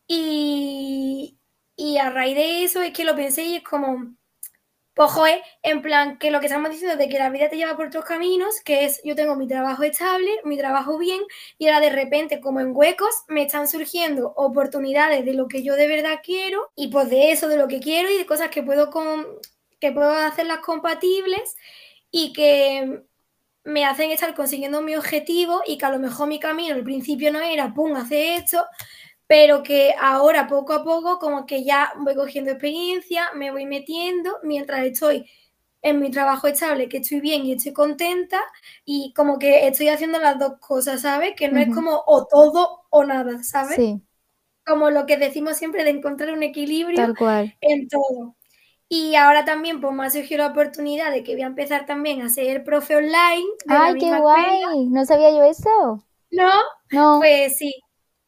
[0.06, 1.38] Y,
[1.76, 4.14] y a raíz de eso es que lo pensé y es como,
[4.94, 7.76] pues joder, en plan que lo que estamos diciendo de que la vida te lleva
[7.76, 11.20] por otros caminos, que es yo tengo mi trabajo estable, mi trabajo bien,
[11.58, 15.76] y ahora de repente como en huecos me están surgiendo oportunidades de lo que yo
[15.76, 18.62] de verdad quiero, y pues de eso, de lo que quiero y de cosas que
[18.62, 19.26] puedo, con,
[19.80, 21.56] que puedo hacerlas compatibles
[22.10, 23.04] y que
[23.64, 27.32] me hacen estar consiguiendo mi objetivo y que a lo mejor mi camino al principio
[27.32, 28.64] no era, pum, hace esto,
[29.26, 34.38] pero que ahora poco a poco como que ya voy cogiendo experiencia, me voy metiendo
[34.42, 35.30] mientras estoy
[35.82, 38.40] en mi trabajo estable, que estoy bien y estoy contenta
[38.84, 41.34] y como que estoy haciendo las dos cosas, ¿sabes?
[41.36, 43.76] Que no es como o todo o nada, ¿sabes?
[43.76, 44.02] Sí.
[44.66, 47.14] Como lo que decimos siempre de encontrar un equilibrio
[47.60, 48.36] en todo.
[48.92, 52.22] Y ahora también pues me ha surgido la oportunidad de que voy a empezar también
[52.22, 53.46] a ser profe online.
[53.68, 54.88] ¡Ay, qué guay!
[54.88, 56.04] ¿No sabía yo eso?
[56.32, 56.50] ¿No?
[56.90, 57.18] No.
[57.20, 57.72] Pues sí.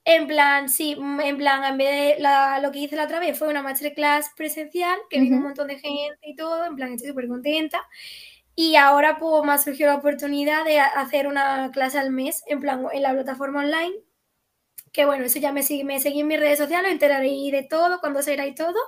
[0.05, 2.23] En plan, sí, en plan, en vez de
[2.63, 5.79] lo que hice la otra vez fue una masterclass presencial, que vino un montón de
[5.81, 7.85] gente y todo, en plan, estoy súper contenta.
[8.55, 12.61] Y ahora pues me ha surgido la oportunidad de hacer una clase al mes, en
[12.61, 13.95] plan, en la plataforma online.
[14.93, 18.01] Que bueno, eso ya me, me seguí en mis redes sociales, me enteraré de todo,
[18.01, 18.79] cuando será y todo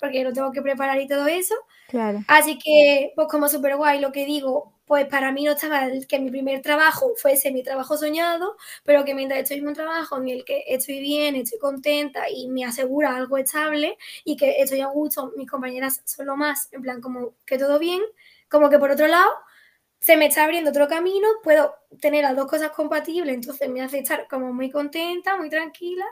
[0.00, 1.54] porque lo tengo que preparar y todo eso.
[1.88, 2.22] Claro.
[2.28, 6.06] Así que, pues como súper guay, lo que digo, pues para mí no estaba el
[6.06, 10.18] que mi primer trabajo fuese mi trabajo soñado, pero que mientras estoy en un trabajo
[10.18, 14.80] en el que estoy bien, estoy contenta y me asegura algo estable y que estoy
[14.82, 18.02] a gusto, mis compañeras son lo más, en plan como que todo bien,
[18.50, 19.30] como que por otro lado
[20.04, 24.00] se me está abriendo otro camino, puedo tener las dos cosas compatibles, entonces me hace
[24.00, 26.04] estar como muy contenta, muy tranquila.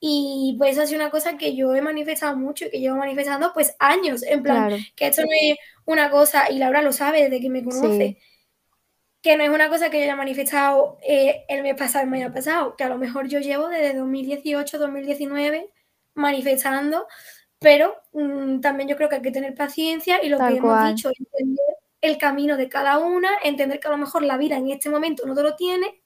[0.00, 2.96] Y pues eso ha sido una cosa que yo he manifestado mucho y que llevo
[2.96, 7.22] manifestando pues años, en plan, que esto no es una cosa, y Laura lo sabe
[7.22, 8.18] desde que me conoce,
[9.20, 12.28] que no es una cosa que yo haya manifestado eh, el mes pasado, el mes
[12.32, 15.70] pasado, que a lo mejor yo llevo desde 2018, 2019
[16.14, 17.06] manifestando,
[17.60, 21.08] pero mm, también yo creo que hay que tener paciencia y lo que hemos dicho,
[21.16, 24.90] entender el camino de cada una, entender que a lo mejor la vida en este
[24.90, 26.02] momento no te lo tiene,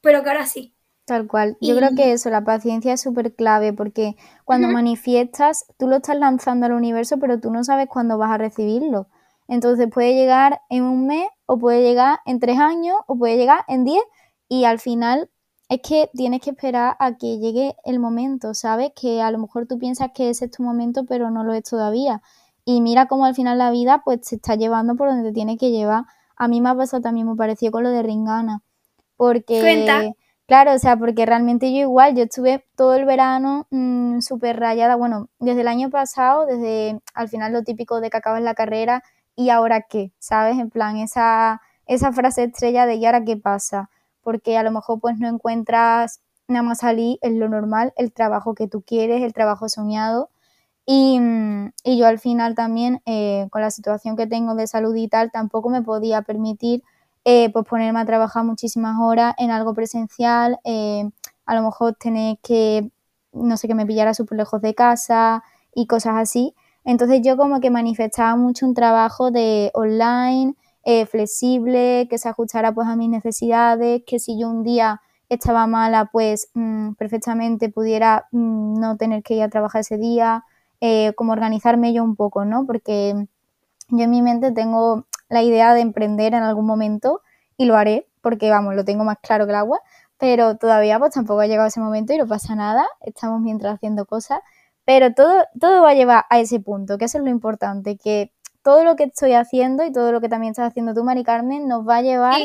[0.00, 0.74] pero que ahora sí.
[1.04, 1.58] Tal cual.
[1.60, 6.16] Yo creo que eso, la paciencia es súper clave porque cuando manifiestas, tú lo estás
[6.16, 9.06] lanzando al universo, pero tú no sabes cuándo vas a recibirlo.
[9.46, 13.64] Entonces puede llegar en un mes o puede llegar en tres años o puede llegar
[13.68, 14.02] en diez
[14.48, 15.28] y al final
[15.68, 18.92] es que tienes que esperar a que llegue el momento, ¿sabes?
[18.94, 21.64] Que a lo mejor tú piensas que ese es tu momento, pero no lo es
[21.64, 22.22] todavía.
[22.64, 25.58] Y mira cómo al final la vida pues te está llevando por donde te tiene
[25.58, 26.04] que llevar.
[26.36, 28.62] A mí me ha pasado también, me pareció con lo de Ringana.
[29.16, 30.12] Porque,
[30.46, 34.96] claro, o sea, porque realmente yo igual, yo estuve todo el verano mm, súper rayada,
[34.96, 39.02] bueno, desde el año pasado, desde al final lo típico de que acabas la carrera
[39.36, 40.58] y ahora qué, ¿sabes?
[40.58, 43.90] En plan, esa, esa frase estrella de ¿y ahora qué pasa?
[44.22, 48.54] Porque a lo mejor pues no encuentras nada más salir en lo normal, el trabajo
[48.54, 50.30] que tú quieres, el trabajo soñado.
[50.86, 54.94] Y, mm, y yo al final también, eh, con la situación que tengo de salud
[54.96, 56.82] y tal, tampoco me podía permitir
[57.24, 61.08] eh, pues ponerme a trabajar muchísimas horas en algo presencial, eh,
[61.46, 62.90] a lo mejor tener que,
[63.32, 65.42] no sé, que me pillara súper lejos de casa
[65.74, 66.54] y cosas así.
[66.84, 72.72] Entonces yo como que manifestaba mucho un trabajo de online, eh, flexible, que se ajustara
[72.74, 78.26] pues a mis necesidades, que si yo un día estaba mala, pues mm, perfectamente pudiera
[78.32, 80.44] mm, no tener que ir a trabajar ese día,
[81.16, 82.66] como organizarme yo un poco, ¿no?
[82.66, 83.14] Porque
[83.88, 87.22] yo en mi mente tengo la idea de emprender en algún momento
[87.56, 89.80] y lo haré porque, vamos, lo tengo más claro que el agua,
[90.18, 94.06] pero todavía pues tampoco ha llegado ese momento y no pasa nada, estamos mientras haciendo
[94.06, 94.40] cosas,
[94.84, 98.32] pero todo, todo va a llevar a ese punto, que eso es lo importante, que
[98.62, 101.68] todo lo que estoy haciendo y todo lo que también estás haciendo tú, Mari Carmen,
[101.68, 102.40] nos va a llevar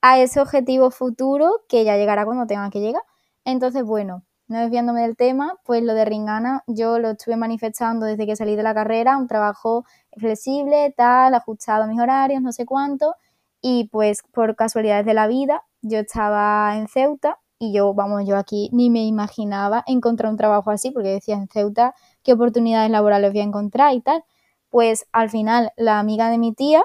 [0.00, 3.02] a ese objetivo futuro que ya llegará cuando tenga que llegar.
[3.44, 8.26] Entonces, bueno, no desviándome del tema, pues lo de Ringana yo lo estuve manifestando desde
[8.26, 9.84] que salí de la carrera, un trabajo
[10.16, 13.14] flexible, tal, ajustado a mis horarios, no sé cuánto,
[13.60, 18.36] y pues por casualidades de la vida, yo estaba en Ceuta y yo, vamos, yo
[18.36, 23.32] aquí ni me imaginaba encontrar un trabajo así, porque decía en Ceuta qué oportunidades laborales
[23.32, 24.24] voy a encontrar y tal.
[24.70, 26.84] Pues al final la amiga de mi tía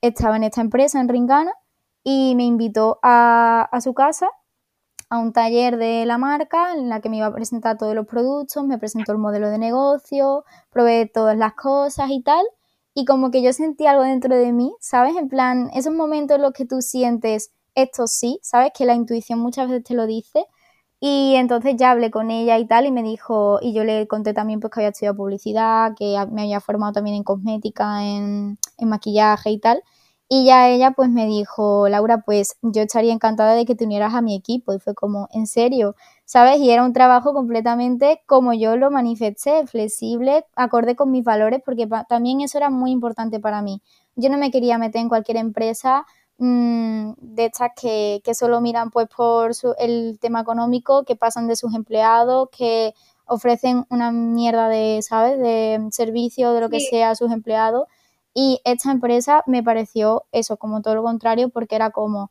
[0.00, 1.52] estaba en esta empresa en Ringana
[2.04, 4.28] y me invitó a, a su casa
[5.10, 8.06] a un taller de la marca en la que me iba a presentar todos los
[8.06, 12.44] productos, me presentó el modelo de negocio, probé todas las cosas y tal.
[12.94, 15.16] Y como que yo sentí algo dentro de mí, ¿sabes?
[15.16, 18.72] En plan, esos momentos en los que tú sientes esto sí, ¿sabes?
[18.76, 20.44] Que la intuición muchas veces te lo dice.
[21.00, 24.34] Y entonces ya hablé con ella y tal y me dijo, y yo le conté
[24.34, 28.88] también pues que había estudiado publicidad, que me había formado también en cosmética, en, en
[28.88, 29.82] maquillaje y tal.
[30.30, 34.14] Y ya ella pues me dijo, Laura, pues yo estaría encantada de que te unieras
[34.14, 34.74] a mi equipo.
[34.74, 36.58] Y fue como, en serio, ¿sabes?
[36.58, 41.88] Y era un trabajo completamente como yo lo manifesté, flexible, acorde con mis valores, porque
[42.08, 43.80] también eso era muy importante para mí.
[44.16, 46.04] Yo no me quería meter en cualquier empresa
[46.36, 51.46] mmm, de estas que, que, solo miran pues por su, el tema económico, que pasan
[51.48, 52.92] de sus empleados, que
[53.26, 55.38] ofrecen una mierda de, ¿sabes?
[55.38, 57.86] De servicio, de lo que sea a sus empleados
[58.34, 62.30] y esta empresa me pareció eso, como todo lo contrario, porque era como,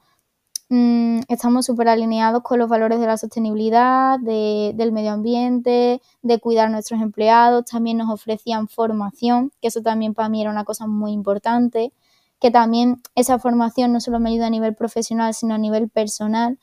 [0.69, 6.39] mmm, estamos súper alineados con los valores de la sostenibilidad, de, del medio ambiente, de
[6.39, 10.65] cuidar a nuestros empleados, también nos ofrecían formación, que eso también para mí era una
[10.65, 11.93] cosa muy importante,
[12.39, 16.59] que también esa formación no solo me ayuda a nivel profesional, sino a nivel personal.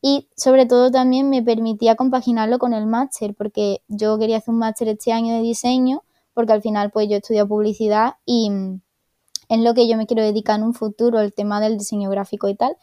[0.00, 4.60] Y sobre todo también me permitía compaginarlo con el máster, porque yo quería hacer un
[4.60, 6.02] máster este año de diseño,
[6.38, 10.60] porque al final pues yo estudio publicidad y, en lo que yo me quiero dedicar
[10.60, 12.76] en un futuro, el tema del diseño gráfico y tal.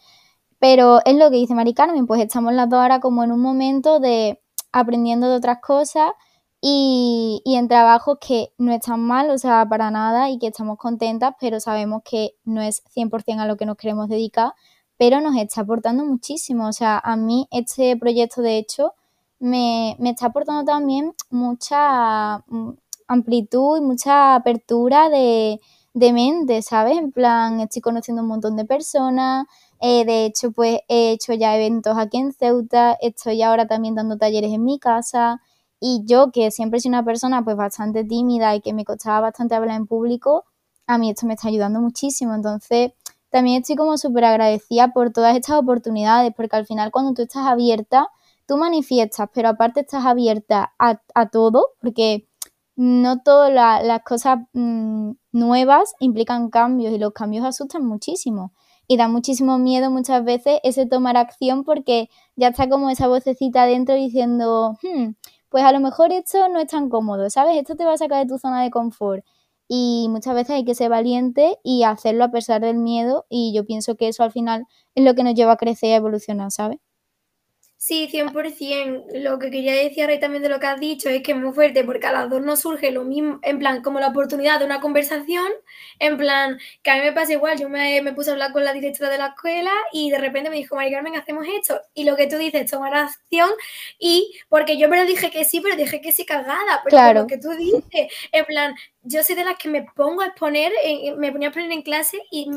[0.58, 3.40] Pero es lo que dice Mari Carmen, pues estamos las dos ahora como en un
[3.40, 4.42] momento de
[4.72, 6.10] aprendiendo de otras cosas
[6.60, 10.76] y, y, en trabajos que no están mal, o sea, para nada y que estamos
[10.76, 14.52] contentas, pero sabemos que no es 100% a lo que nos queremos dedicar,
[14.98, 16.68] pero nos está aportando muchísimo.
[16.68, 18.92] O sea, a mí este proyecto de hecho
[19.38, 22.72] me, me está aportando también mucha mm,
[23.08, 25.60] amplitud y mucha apertura de,
[25.94, 26.98] de mente, ¿sabes?
[26.98, 29.46] En plan, estoy conociendo un montón de personas,
[29.80, 34.16] eh, de hecho, pues he hecho ya eventos aquí en Ceuta, estoy ahora también dando
[34.16, 35.40] talleres en mi casa
[35.80, 39.54] y yo que siempre soy una persona pues bastante tímida y que me costaba bastante
[39.54, 40.44] hablar en público,
[40.86, 42.92] a mí esto me está ayudando muchísimo, entonces
[43.30, 47.46] también estoy como súper agradecida por todas estas oportunidades, porque al final cuando tú estás
[47.46, 48.08] abierta,
[48.46, 52.26] tú manifiestas, pero aparte estás abierta a, a todo, porque
[52.76, 58.52] no todas las cosas mm, nuevas implican cambios y los cambios asustan muchísimo.
[58.88, 63.64] Y da muchísimo miedo muchas veces ese tomar acción porque ya está como esa vocecita
[63.66, 65.12] dentro diciendo, hmm,
[65.48, 67.56] pues a lo mejor esto no es tan cómodo, ¿sabes?
[67.56, 69.24] Esto te va a sacar de tu zona de confort.
[69.68, 73.64] Y muchas veces hay que ser valiente y hacerlo a pesar del miedo y yo
[73.66, 76.52] pienso que eso al final es lo que nos lleva a crecer y a evolucionar,
[76.52, 76.78] ¿sabes?
[77.86, 79.04] Sí, 100%.
[79.20, 81.52] Lo que quería decir Rey también de lo que has dicho es que es muy
[81.52, 84.64] fuerte porque a las dos nos surge lo mismo, en plan, como la oportunidad de
[84.64, 85.46] una conversación,
[86.00, 88.64] en plan, que a mí me pasa igual, yo me, me puse a hablar con
[88.64, 91.80] la directora de la escuela y de repente me dijo, Mari Carmen, hacemos esto.
[91.94, 93.50] Y lo que tú dices, tomar acción
[94.00, 97.20] y, porque yo me lo dije que sí, pero dije que sí cagada, pero Claro.
[97.20, 100.72] lo que tú dices, en plan, yo soy de las que me pongo a exponer,
[101.18, 102.50] me ponía a exponer en clase y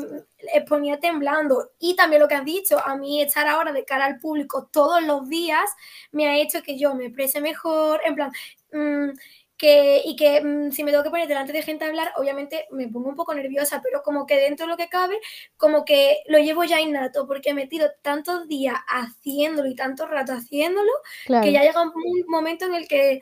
[0.54, 1.70] exponía temblando.
[1.78, 5.02] Y también lo que has dicho, a mí estar ahora de cara al público todos
[5.02, 5.70] los días
[6.12, 8.32] me ha hecho que yo me exprese mejor, en plan,
[8.72, 9.10] mm,
[9.56, 12.66] que, y que mm, si me tengo que poner delante de gente a hablar, obviamente
[12.70, 15.20] me pongo un poco nerviosa, pero como que dentro de lo que cabe,
[15.58, 20.32] como que lo llevo ya innato, porque he metido tantos días haciéndolo y tanto rato
[20.32, 20.90] haciéndolo,
[21.26, 21.44] Claro.
[21.44, 21.92] que ya llega un
[22.28, 23.20] momento en el que,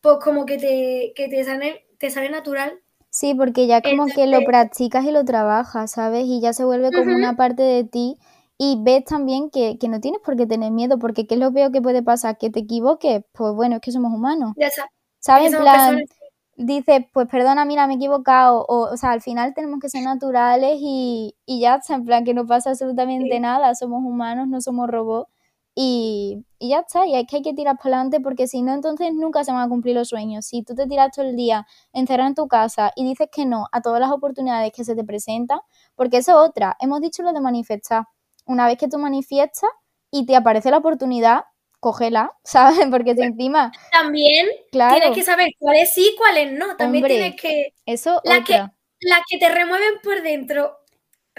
[0.00, 2.80] pues como que te, que te sale, te sale natural.
[3.16, 6.24] Sí, porque ya como que lo Entonces- practicas y lo trabajas, ¿sabes?
[6.26, 7.14] Y ya se vuelve como Ujú.
[7.16, 8.16] una parte de ti
[8.58, 11.52] y ves también que, que no tienes por qué tener miedo, porque ¿qué es lo
[11.52, 12.38] peor que puede pasar?
[12.38, 14.88] Que te equivoques, pues bueno, es que somos humanos, Ya está.
[15.20, 15.46] ¿sabes?
[15.46, 16.10] En somos plan, personas-
[16.56, 20.02] dices, pues perdona, mira, me he equivocado, o, o sea, al final tenemos que ser
[20.02, 23.40] naturales y, y ya está, en plan, que no pasa absolutamente Sí.
[23.40, 25.30] nada, somos humanos, no somos robots
[25.74, 28.72] y, y ya está, y es que hay que tirar para adelante porque si no,
[28.74, 30.46] entonces nunca se van a cumplir los sueños.
[30.46, 33.66] Si tú te tiras todo el día encerrado en tu casa y dices que no
[33.72, 35.60] a todas las oportunidades que se te presentan,
[35.96, 38.04] porque eso es otra, hemos dicho lo de manifestar.
[38.46, 39.70] Una vez que tú manifiestas
[40.10, 41.44] y te aparece la oportunidad,
[41.80, 42.86] cógela, ¿sabes?
[42.90, 46.76] Porque si encima, También claro, tienes que saber cuáles sí, cuáles no.
[46.76, 47.74] También Hombre, tienes que.
[47.86, 48.54] eso Las que,
[49.00, 50.78] las que te remueven por dentro,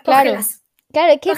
[0.03, 0.31] Claro.
[0.31, 0.61] cógelas.
[0.95, 1.29] Claro, es que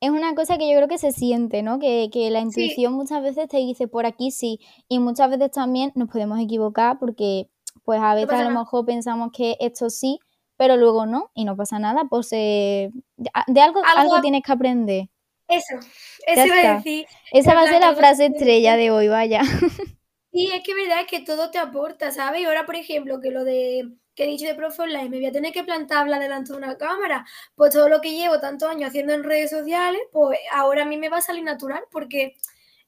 [0.00, 1.78] es una cosa que yo creo que se siente, ¿no?
[1.78, 5.92] Que, que la intuición muchas veces te dice por aquí sí, y muchas veces también
[5.94, 7.48] nos podemos equivocar porque
[7.84, 10.18] pues a veces a lo mejor pensamos que esto sí,
[10.58, 14.20] pero luego no, y no pasa nada, pues eh, de, de algo, Algo algo a-
[14.20, 15.08] tienes que aprender.
[15.48, 15.76] Eso.
[16.26, 17.06] Eso iba a decir.
[17.32, 19.40] Esa va a ser la frase estrella de hoy, vaya.
[20.32, 22.40] Sí, es que es verdad es que todo te aporta, ¿sabes?
[22.40, 25.26] Y ahora, por ejemplo, que lo de que he dicho de profe online, me voy
[25.26, 27.24] a tener que plantar a hablar delante de una cámara.
[27.54, 30.96] Pues todo lo que llevo tantos años haciendo en redes sociales, pues ahora a mí
[30.96, 32.34] me va a salir natural porque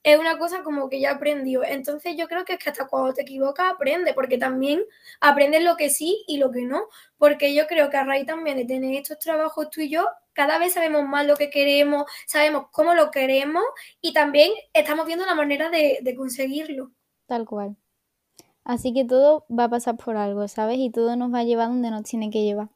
[0.02, 1.64] es una cosa como que ya aprendió.
[1.64, 4.84] Entonces yo creo que es que hasta cuando te equivocas aprende, porque también
[5.20, 6.88] aprendes lo que sí y lo que no.
[7.16, 10.58] Porque yo creo que a raíz también de tener estos trabajos tú y yo, cada
[10.58, 13.64] vez sabemos más lo que queremos, sabemos cómo lo queremos
[14.02, 16.92] y también estamos viendo la manera de conseguirlo.
[17.26, 17.76] Tal cual.
[18.64, 20.79] Así que todo va a pasar por algo, ¿sabes?
[20.79, 22.70] Y todo nos va a llevar donde nos tiene que llevar.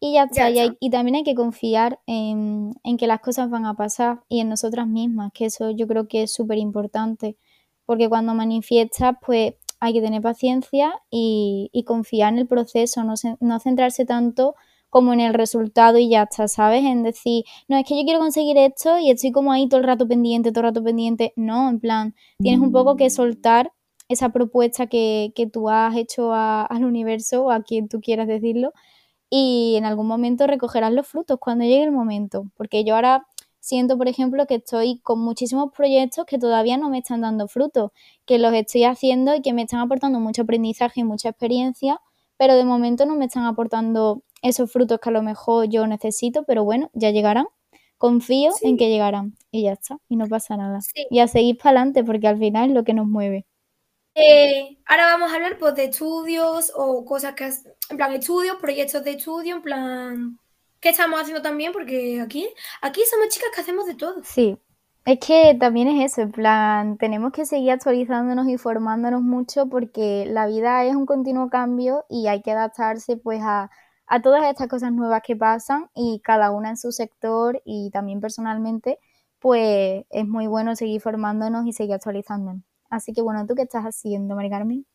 [0.00, 3.66] Y ya está, Ya y, también hay que confiar en, en que las cosas van
[3.66, 7.36] a pasar y en nosotras mismas, que eso yo creo que es súper importante,
[7.84, 13.16] porque cuando manifiestas, pues hay que tener paciencia y, y confiar en el proceso, no,
[13.16, 14.54] se- no centrarse tanto
[14.90, 16.84] como en el resultado y ya está, ¿sabes?
[16.84, 19.86] En decir, no, es que yo quiero conseguir esto y estoy como ahí todo el
[19.86, 21.32] rato pendiente, todo el rato pendiente.
[21.36, 23.72] No, en plan, tienes un poco que soltar
[24.08, 28.26] esa propuesta que, que tú has hecho a- al universo o a quien tú quieras
[28.28, 28.72] decirlo
[29.30, 32.46] y en algún momento recogerás los frutos cuando llegue el momento.
[32.56, 33.26] Porque yo ahora
[33.60, 37.90] siento, por ejemplo, que estoy con muchísimos proyectos que todavía no me están dando frutos,
[38.26, 42.00] que los estoy haciendo y que me están aportando mucho aprendizaje y mucha experiencia,
[42.38, 46.44] pero de momento no me están aportando esos frutos que a lo mejor yo necesito,
[46.44, 47.46] pero bueno, ya llegarán.
[47.98, 48.68] Confío Sí.
[48.68, 50.80] en que llegarán y ya está, y no pasa nada.
[50.80, 51.06] Sí.
[51.10, 53.44] Y a seguir para adelante porque al final es lo que nos mueve.
[54.20, 58.56] Eh, ahora vamos a hablar pues, de estudios o cosas que, has- en plan, estudios,
[58.56, 60.38] proyectos de estudio, en plan,
[60.80, 61.72] ¿qué estamos haciendo también?
[61.72, 62.48] Porque aquí,
[62.82, 64.22] aquí somos chicas que hacemos de todo.
[64.22, 64.58] Sí,
[65.04, 70.26] es que también es eso, en plan, tenemos que seguir actualizándonos y formándonos mucho porque
[70.26, 73.70] la vida es un continuo cambio y hay que adaptarse pues a,
[74.06, 78.20] a todas estas cosas nuevas que pasan y cada una en su sector y también
[78.20, 78.98] personalmente,
[79.40, 82.62] pues es muy bueno seguir formándonos y seguir actualizándonos.
[82.88, 84.86] Así que bueno, ¿tú qué estás haciendo, Mari Carmen?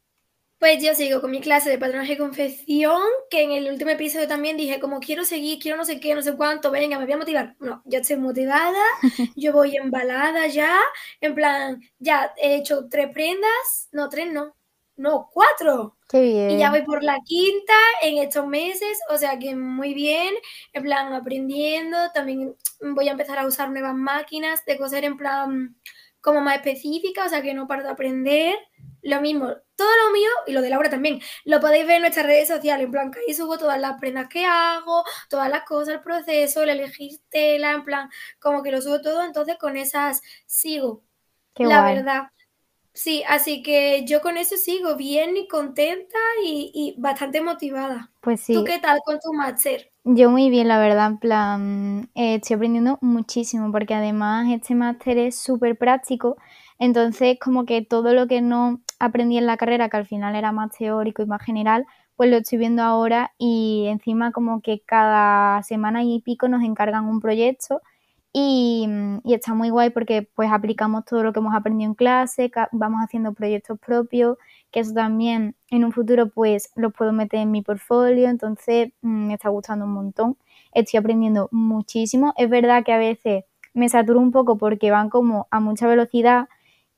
[0.63, 4.29] Pues yo sigo con mi clase de patronaje y confección, que en el último episodio
[4.29, 7.13] también dije, como quiero seguir, quiero no sé qué, no sé cuánto, venga, me voy
[7.13, 7.55] a motivar.
[7.59, 8.81] No, ya estoy motivada,
[9.35, 10.79] yo voy embalada ya,
[11.19, 14.55] en plan, ya he hecho tres prendas, no, tres no,
[14.95, 15.97] no, cuatro.
[16.07, 16.51] Qué bien.
[16.51, 20.33] Y ya voy por la quinta en estos meses, o sea que muy bien,
[20.71, 25.75] en plan aprendiendo, también voy a empezar a usar nuevas máquinas de coser en plan
[26.23, 28.57] como más específica, o sea que no paro de aprender.
[29.03, 32.25] Lo mismo, todo lo mío y lo de Laura también, lo podéis ver en nuestras
[32.25, 35.95] redes sociales, en plan que ahí subo todas las prendas que hago, todas las cosas,
[35.95, 38.09] el proceso, el elegir tela, en plan,
[38.39, 41.03] como que lo subo todo, entonces con esas sigo,
[41.55, 41.95] Qué la guay.
[41.95, 42.23] verdad.
[42.93, 48.11] Sí, así que yo con eso sigo bien y contenta y, y bastante motivada.
[48.21, 48.53] Pues sí.
[48.53, 49.89] ¿Tú qué tal con tu máster?
[50.05, 55.17] Yo muy bien, la verdad, en plan, eh, estoy aprendiendo muchísimo porque además este máster
[55.17, 56.35] es súper práctico,
[56.77, 60.51] entonces como que todo lo que no aprendí en la carrera, que al final era
[60.51, 61.85] más teórico y más general,
[62.17, 67.05] pues lo estoy viendo ahora y encima como que cada semana y pico nos encargan
[67.05, 67.81] un proyecto
[68.33, 68.87] y,
[69.25, 73.33] está muy guay porque pues aplicamos todo lo que hemos aprendido en clase, vamos haciendo
[73.33, 74.37] proyectos propios,
[74.71, 79.27] que eso también en un futuro pues los puedo meter en mi portfolio, entonces mm,
[79.27, 80.37] me está gustando un montón,
[80.73, 85.47] estoy aprendiendo muchísimo, es verdad que a veces me saturo un poco porque van como
[85.51, 86.47] a mucha velocidad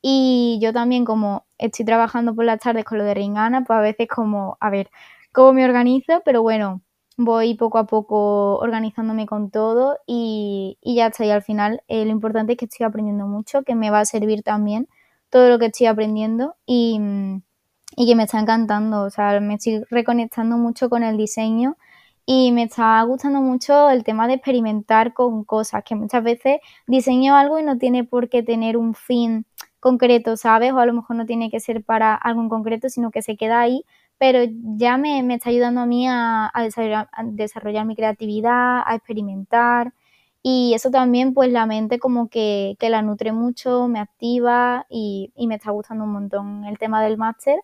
[0.01, 3.81] y yo también como estoy trabajando por las tardes con lo de Ringana, pues a
[3.81, 4.89] veces como, a ver,
[5.33, 6.81] cómo me organizo, pero bueno,
[7.17, 11.25] voy poco a poco organizándome con todo y, ya está.
[11.25, 14.05] Y al final eh, lo importante es que estoy aprendiendo mucho, que me va a
[14.05, 14.87] servir también
[15.29, 16.99] todo lo que estoy aprendiendo y,
[17.97, 19.03] y que me está encantando.
[19.03, 21.77] O sea, me estoy reconectando mucho con el diseño
[22.25, 27.35] y me está gustando mucho el tema de experimentar con cosas, que muchas veces diseño
[27.35, 29.45] algo y no tiene por qué tener un fin
[29.79, 30.73] concreto, ¿sabes?
[30.73, 33.37] O a lo mejor no tiene que ser para algo en concreto, sino que se
[33.37, 33.85] queda ahí
[34.17, 34.39] pero
[34.77, 36.51] ya me, está ayudando a mí a,
[37.25, 39.93] desarrollar, mi creatividad, a experimentar.
[40.43, 45.55] Y eso también pues la mente como que, la nutre mucho, me activa y, me
[45.55, 47.59] está gustando un montón el tema del máster.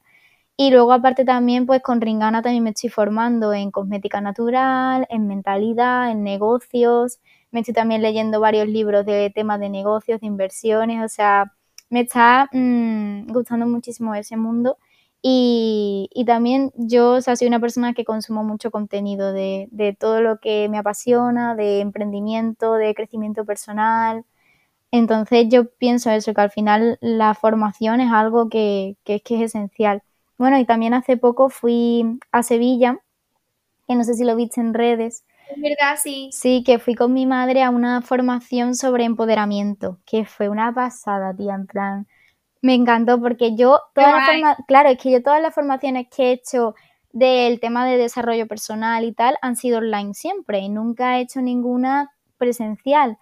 [0.57, 5.27] Y luego aparte también pues con Ringana también me estoy formando en cosmética natural, en
[5.27, 7.19] mentalidad, en negocios,
[7.51, 11.53] me estoy también leyendo varios libros de temas de negocios, de inversiones, o sea,
[11.89, 14.77] me está mm, gustando muchísimo ese mundo
[15.23, 20.39] y, también yo o sea, soy una persona que consumo mucho contenido de, todo lo
[20.39, 24.25] que me apasiona, de emprendimiento, de crecimiento personal.
[24.91, 29.41] Entonces yo pienso eso, que al final la formación es algo que, que, que es
[29.43, 30.03] esencial.
[30.37, 32.99] Bueno, y también hace poco fui a Sevilla,
[33.87, 35.23] que no sé si lo viste en redes.
[35.49, 36.29] Es verdad, sí.
[36.31, 41.35] Sí, que fui con mi madre a una formación sobre empoderamiento, que fue una pasada,
[41.35, 42.07] tía, en plan
[42.61, 46.31] me encantó porque yo, todas las claro, es que yo todas las formaciones que he
[46.33, 46.75] hecho
[47.11, 51.41] del tema de desarrollo personal y tal han sido online siempre y nunca he hecho
[51.41, 53.17] ninguna presencial.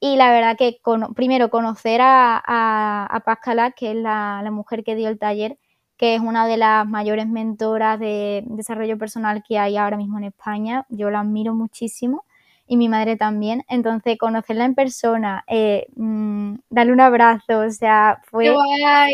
[0.00, 0.80] Y la verdad que
[1.14, 5.58] primero conocer a, a, a Pascala, que es la, la, mujer que dio el taller,
[5.96, 10.24] que es una de las mayores mentoras de desarrollo personal que hay ahora mismo en
[10.24, 12.24] España, yo la admiro muchísimo
[12.70, 13.64] y mi madre también.
[13.68, 18.54] Entonces, conocerla en persona, eh, mm, darle un abrazo, o sea, fue,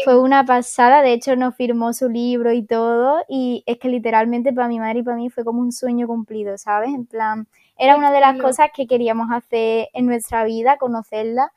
[0.05, 1.01] fue una pasada.
[1.01, 3.25] De hecho, nos firmó su libro y todo.
[3.31, 6.59] Y es que literalmente para mi madre y para mí fue como un sueño cumplido,
[6.59, 6.91] ¿sabes?
[6.91, 7.49] En plan,
[7.79, 11.51] era una de las cosas que queríamos hacer en nuestra vida, conocerla.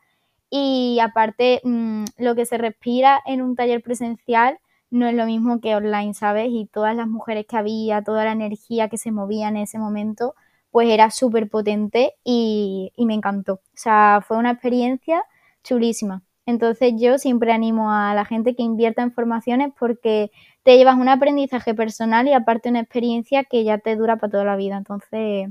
[0.50, 4.58] Y aparte, mm, lo que se respira en un taller presencial
[4.89, 6.47] no es lo mismo que online, ¿sabes?
[6.50, 10.34] Y todas las mujeres que había, toda la energía que se movía en ese momento,
[10.72, 13.55] pues era súper potente y, me encantó.
[13.55, 15.24] O sea, fue una experiencia
[15.63, 16.24] chulísima.
[16.45, 20.32] Entonces yo siempre animo a la gente que invierta en formaciones porque
[20.63, 24.45] te llevas un aprendizaje personal y aparte una experiencia que ya te dura para toda
[24.45, 24.78] la vida.
[24.78, 25.49] Entonces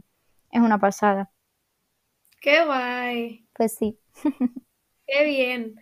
[0.50, 1.30] es una pasada.
[2.40, 3.46] ¡Qué guay!
[3.54, 3.98] Pues sí.
[5.06, 5.74] ¡Qué bien!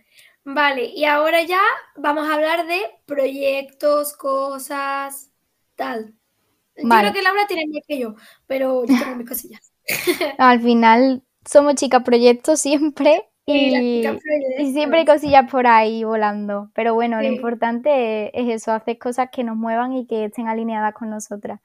[0.49, 1.59] Vale, y ahora ya
[1.97, 5.29] vamos a hablar de proyectos, cosas,
[5.75, 6.15] tal.
[6.77, 8.15] Yo creo que Laura tiene más que yo,
[8.45, 9.71] pero yo tengo mis cosillas.
[10.37, 14.03] Al final somos chicas proyectos siempre y,
[14.73, 16.69] siempre hay cosillas por ahí volando.
[16.73, 20.93] Pero bueno, lo importante es eso, hacer cosas que nos muevan y que estén alineadas
[20.93, 21.61] con nosotras.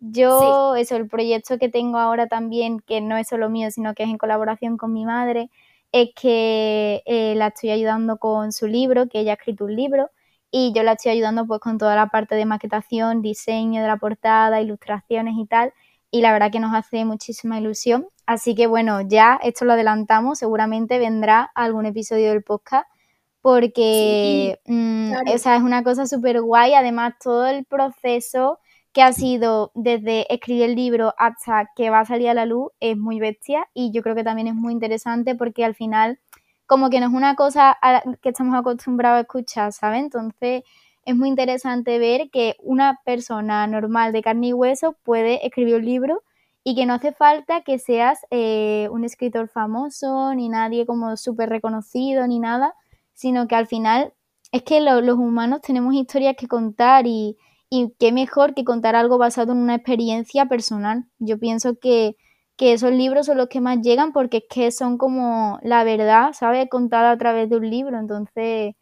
[0.00, 4.02] Yo, eso, el proyecto que tengo ahora también, que no es solo mío, sino que
[4.02, 5.50] es en colaboración con mi madre,
[5.92, 10.10] es que eh, la estoy ayudando con su libro, que ella ha escrito un libro,
[10.50, 13.96] y yo la estoy ayudando pues con toda la parte de maquetación, diseño de la
[13.96, 15.72] portada, ilustraciones y tal,
[16.10, 18.06] y la verdad que nos hace muchísima ilusión.
[18.26, 22.86] Así que bueno, ya esto lo adelantamos, seguramente vendrá algún episodio del podcast
[23.42, 28.58] porque mm, esa es una cosa súper guay, además todo el proceso
[28.92, 32.72] que ha sido desde escribir el libro hasta que va a salir a la luz
[32.80, 36.18] es muy bestia y yo creo que también es muy interesante porque al final
[36.70, 37.76] como que no es una cosa
[38.22, 40.04] que estamos acostumbrados a escuchar, ¿sabes?
[40.04, 40.62] Entonces
[41.04, 45.84] es muy interesante ver que una persona normal de carne y hueso puede escribir un
[45.84, 46.22] libro
[46.62, 51.48] y que no hace falta que seas eh, un escritor famoso, ni nadie como súper
[51.48, 52.74] reconocido, ni nada,
[53.14, 54.12] sino que al final
[54.52, 57.36] es que los humanos tenemos historias que contar y,
[57.68, 61.04] y qué mejor que contar algo basado en una experiencia personal.
[61.18, 62.14] Yo pienso que
[62.60, 66.34] que esos libros son los que más llegan porque es que son como la verdad,
[66.34, 66.68] ¿sabes?
[66.70, 67.98] Contada a través de un libro.
[67.98, 68.74] Entonces,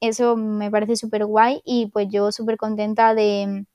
[0.00, 3.66] eso me parece súper guay y pues yo súper contenta de,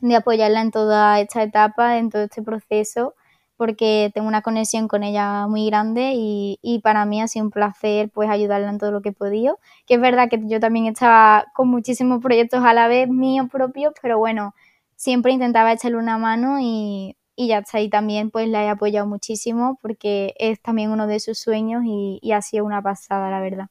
[0.00, 3.14] de apoyarla en toda esta etapa, en todo este proceso
[3.56, 7.50] porque tengo una conexión con ella muy grande y, y, para mí ha sido un
[7.52, 9.58] placer pues ayudarla en todo lo que he podido.
[9.86, 13.92] Que es verdad que yo también estaba con muchísimos proyectos a la vez míos propios,
[14.02, 14.54] pero bueno,
[14.96, 17.80] siempre intentaba echarle una mano y, y ya está.
[17.80, 22.18] Y también pues la he apoyado muchísimo porque es también uno de sus sueños y,
[22.20, 23.68] y ha sido una pasada, la verdad.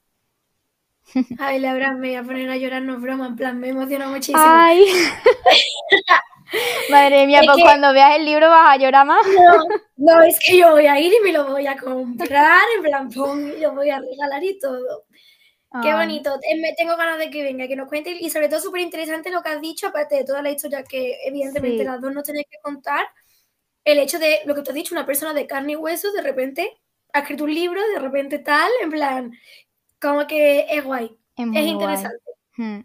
[1.38, 4.40] Ay, Laura, me voy a poner a llorar, no broma, en plan, me emociona muchísimo.
[4.40, 4.84] Ay.
[6.90, 9.24] Madre mía, pues cuando veas el libro vas a llorar más.
[9.24, 9.64] No,
[10.16, 13.08] no, es que yo voy a ir y me lo voy a comprar, en plan,
[13.56, 15.04] y lo voy a regalar y todo.
[15.80, 16.36] Qué bonito.
[16.60, 19.40] Me tengo ganas de que venga, que nos cuente y sobre todo súper interesante lo
[19.40, 22.58] que has dicho, aparte de toda la historia que evidentemente las dos no tenéis que
[22.60, 23.06] contar,
[23.84, 26.22] el hecho de lo que tú has dicho, una persona de carne y hueso, de
[26.22, 26.80] repente
[27.12, 29.32] ha escrito un libro, de repente tal, en plan,
[30.00, 32.18] como que es guay, es, interesante.
[32.56, 32.80] Hmm.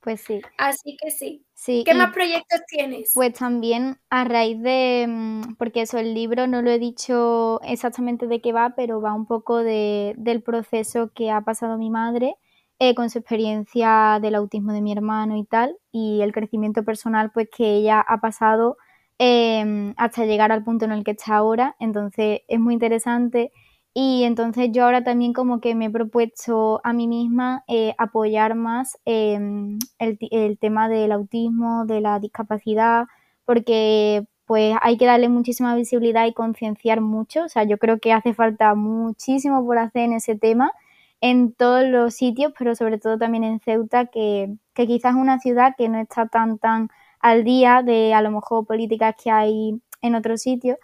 [0.00, 0.40] Pues sí.
[0.58, 1.46] Así que sí.
[1.54, 3.12] sí ¿Qué más proyectos tienes?
[3.14, 8.26] Pues también a raíz de, mm, porque eso, el libro no lo he dicho exactamente
[8.26, 12.34] de qué va, pero va un poco de, del proceso que ha pasado mi madre
[12.80, 17.30] eh, con su experiencia del autismo de mi hermano y tal, y el crecimiento personal
[17.30, 18.76] pues que ella ha pasado
[19.24, 21.76] em, hasta llegar al punto en el que está ahora.
[21.78, 23.52] Entonces es muy interesante
[23.94, 28.56] y entonces yo ahora también como que me he propuesto a mí misma eh, apoyar
[28.56, 33.06] más em, el, el, tema del autismo, de la discapacidad,
[33.44, 37.44] porque pues hay que darle muchísima visibilidad y concienciar mucho.
[37.44, 40.72] O sea, yo creo que hace falta muchísimo por hacer en ese tema
[41.20, 45.38] en todos los sitios, pero sobre todo también en Ceuta, que, que quizás es una
[45.38, 46.88] ciudad que no está tan tan
[47.22, 50.76] al día de a lo mejor políticas que hay en otros sitios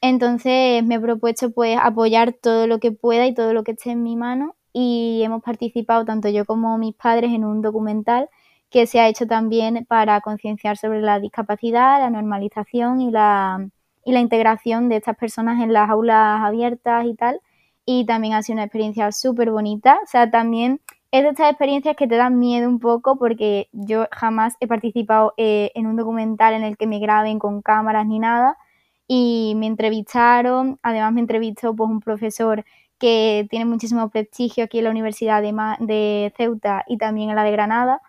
[0.00, 3.90] entonces me he propuesto pues apoyar todo lo que pueda y todo lo que esté
[3.90, 8.28] en mi mano y hemos participado tanto yo como mis padres en un documental
[8.70, 13.68] que se ha hecho también para concienciar sobre la discapacidad, la normalización y la,
[14.04, 17.40] y la integración de estas personas en las aulas abiertas y tal.
[17.86, 19.98] Y también ha sido una experiencia súper bonita.
[20.02, 20.80] O sea, también
[21.10, 25.34] es de estas experiencias que te dan miedo un poco porque yo jamás he participado
[25.36, 28.58] eh, en un documental en el que me graben con cámaras ni nada
[29.06, 32.64] y me entrevistaron, además me entrevistó pues un profesor
[32.98, 37.44] que tiene muchísimo prestigio aquí en la Universidad de, de Ceuta y también en la
[37.44, 38.02] de Granada.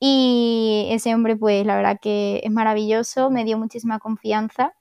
[0.00, 4.74] Y ese hombre, pues la verdad que es maravilloso, me dio muchísima confianza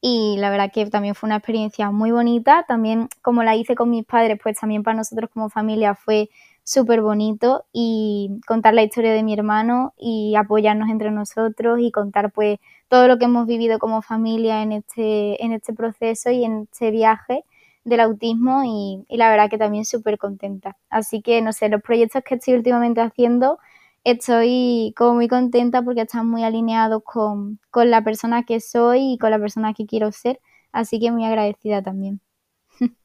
[0.00, 2.64] y la verdad que también fue una experiencia muy bonita.
[2.66, 6.30] También como la hice con mis padres, pues también para nosotros como familia fue
[6.70, 12.30] súper bonito y contar la historia de mi hermano y apoyarnos entre nosotros y contar
[12.32, 16.68] pues todo lo que hemos vivido como familia en este, en este proceso y en
[16.70, 17.44] este viaje
[17.84, 20.76] del autismo y, la verdad que también súper contenta.
[20.90, 23.58] Así que, no sé, los proyectos que estoy últimamente haciendo,
[24.04, 29.18] estoy como muy contenta porque están muy alineados con, con la persona que soy y
[29.18, 30.40] con la persona que quiero ser.
[30.72, 32.20] Así que muy agradecida también.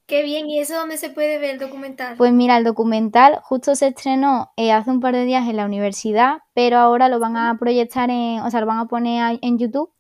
[0.07, 2.15] Qué bien, ¿y eso dónde se puede ver el documental?
[2.15, 5.65] Pues mira, el documental justo se estrenó eh, hace un par de días en la
[5.65, 9.57] universidad, pero ahora lo van a proyectar en, o sea, lo van a poner en
[9.57, 9.91] YouTube,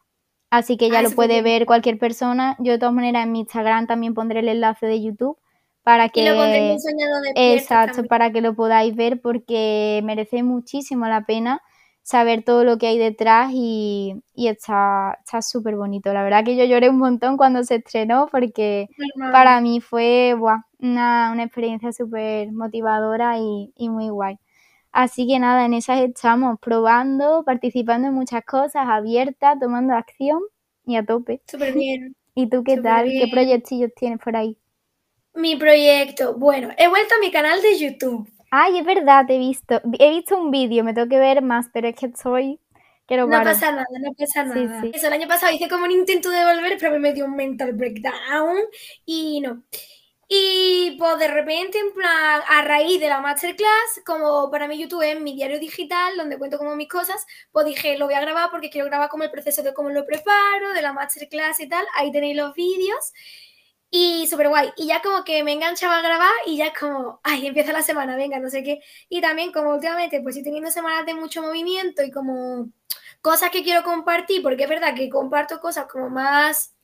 [0.51, 2.55] así que ya ah, lo puede ver cualquier persona.
[2.59, 5.39] Yo de todas maneras en mi Instagram también pondré el enlace de YouTube
[5.81, 6.21] para que...
[6.21, 11.07] Y lo pondré en soñado de Exacto, para que lo podáis ver porque merece muchísimo
[11.07, 11.63] la pena
[12.05, 16.13] saber todo lo que hay detrás y, y está súper bonito.
[16.13, 18.89] La verdad que yo lloré un montón cuando se estrenó porque
[19.31, 20.35] para mí fue
[20.79, 24.37] una, una, experiencia súper motivadora y, y, muy guay.
[24.91, 30.41] Así que nada, en esas estamos probando, participando en muchas cosas, abiertas, tomando acción
[30.85, 31.41] y a tope.
[31.47, 32.15] Súper bien.
[32.35, 33.09] ¿Y tú qué tal?
[33.09, 34.55] ¿Qué proyectillos tienes por ahí?
[35.33, 38.29] Mi proyecto, bueno, he vuelto a mi canal de YouTube.
[38.51, 39.81] Ay, es verdad, he visto.
[39.99, 42.59] He visto un vídeo, me tengo que ver más, pero es que soy.
[43.07, 44.83] Quiero no pasa nada, no pasa nada.
[44.91, 47.73] Eso, el año pasado hice como un intento de volver, pero me dio un mental
[47.73, 48.57] breakdown
[49.05, 49.63] y no.
[50.27, 55.03] Y pues de repente, en plan, a raíz de la masterclass, como para mí YouTube
[55.03, 58.49] es mi diario digital, donde cuento como mis cosas, pues dije, lo voy a grabar
[58.49, 61.85] porque quiero grabar como el proceso de cómo lo preparo, de la masterclass y tal.
[61.95, 63.13] Ahí tenéis los vídeos.
[63.97, 64.73] Y súper guay.
[64.75, 67.81] Y ya como que me enganchaba a grabar y ya es como, ay, empieza la
[67.81, 68.81] semana, venga, no sé qué.
[69.07, 72.69] Y también como últimamente pues estoy teniendo semanas de mucho movimiento y como
[73.21, 76.75] cosas que quiero compartir, porque es verdad que comparto cosas como más,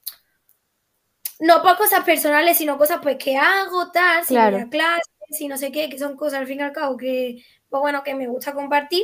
[1.42, 4.70] no por cosas personales, sino cosas pues que hago, tal, si claro.
[4.70, 7.82] clases, y no sé qué, que son cosas al fin y al cabo que, pues
[7.82, 9.04] bueno, que me gusta compartir.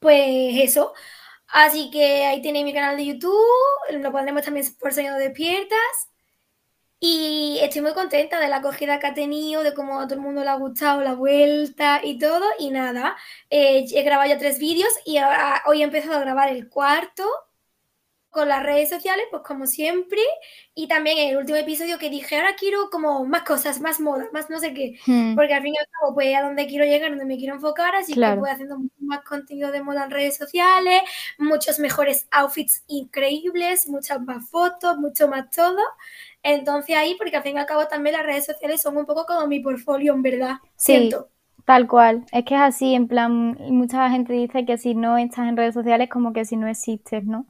[0.00, 0.92] Pues eso.
[1.46, 3.46] Así que ahí tenéis mi canal de YouTube,
[3.92, 6.08] lo pondremos también por Sueño Despiertas.
[7.00, 10.20] Y estoy muy contenta de la acogida que ha tenido, de cómo a todo el
[10.20, 12.44] mundo le ha gustado la vuelta y todo.
[12.58, 13.16] Y nada,
[13.50, 17.24] eh, he grabado ya tres vídeos y ahora, hoy he empezado a grabar el cuarto
[18.30, 20.18] con las redes sociales, pues como siempre.
[20.74, 24.26] Y también en el último episodio que dije, ahora quiero como más cosas, más moda,
[24.32, 24.98] más no sé qué.
[25.06, 27.54] Hmm, Porque al fin y al cabo, pues a donde quiero llegar, donde me quiero
[27.54, 28.34] enfocar, así Claro.
[28.34, 31.02] que voy haciendo más contenido de moda en redes sociales,
[31.38, 35.80] muchos mejores outfits increíbles, muchas más fotos, mucho más todo.
[36.44, 39.24] Entonces ahí, porque al fin y al cabo también las redes sociales son un poco
[39.26, 40.56] como mi portfolio, en verdad.
[40.76, 40.92] Sí.
[40.92, 41.28] Siento.
[41.64, 45.48] Tal cual, es que es así, en plan, mucha gente dice que si no estás
[45.48, 47.46] en redes sociales como que si no existes, ¿no?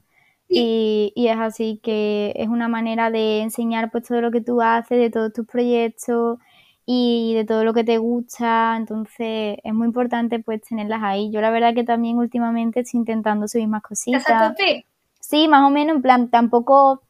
[0.47, 4.61] Y, y es así que es una manera de enseñar pues todo lo que tú
[4.61, 6.39] haces, de todos tus proyectos
[6.85, 11.29] y de todo lo que te gusta, entonces es muy importante pues tenerlas ahí.
[11.31, 14.49] Yo la verdad que también últimamente estoy intentando subir más ¿Estás a cositas.
[14.51, 14.85] tope?
[15.19, 17.01] Sí, más o menos, en plan, tampoco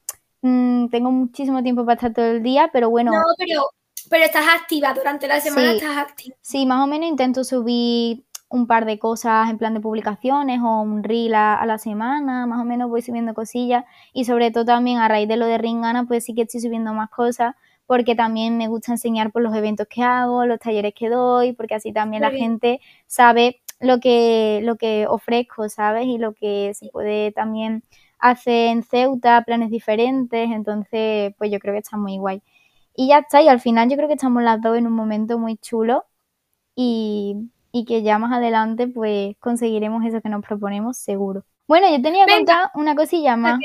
[0.46, 3.70] mm, tengo muchísimo tiempo para estar todo el día, pero bueno, No, pero,
[4.10, 5.78] pero estás activa durante la semana, Sí.
[5.78, 6.36] estás activa.
[6.42, 10.82] Sí, más o menos intento subir un par de cosas en plan de publicaciones o
[10.82, 13.84] un reel a, a la semana, más o menos voy subiendo cosillas
[14.14, 16.94] y sobre todo también a raíz de lo de Ringana pues sí que estoy subiendo
[16.94, 17.56] más cosas
[17.88, 21.76] porque también me gusta enseñar por los eventos que hago, los talleres que doy, porque
[21.76, 22.44] así también Muy la bien.
[22.52, 26.06] gente sabe lo que, lo que ofrezco, ¿sabes?
[26.08, 27.84] Y lo que se puede también
[28.30, 32.42] hacer en Ceuta, planes diferentes, entonces pues yo creo que está muy guay.
[32.96, 35.38] Y ya está, y al final yo creo que estamos las dos en un momento
[35.38, 36.06] muy chulo
[36.76, 41.44] y, y que ya más adelante pues conseguiremos eso que nos proponemos seguro.
[41.68, 43.60] Bueno, yo tenía que contar una cosilla más.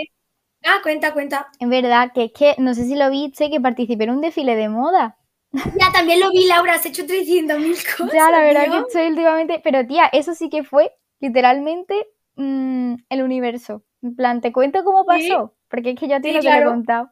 [0.65, 1.49] Ah, cuenta, cuenta.
[1.59, 4.57] En verdad, que es que no sé si lo viste, que participé en un desfile
[4.57, 5.17] de moda.
[5.53, 8.13] Ya también lo vi, Laura, has hecho 300.000 cosas.
[8.13, 9.61] Ya, la verdad que estoy últimamente.
[9.63, 12.07] Pero tía, eso sí que fue literalmente
[12.37, 13.83] mm, el universo.
[14.03, 15.07] En plan, te cuento cómo Sí.
[15.29, 17.11] pasó, porque es que yo a ti Sí, no te lo he contado.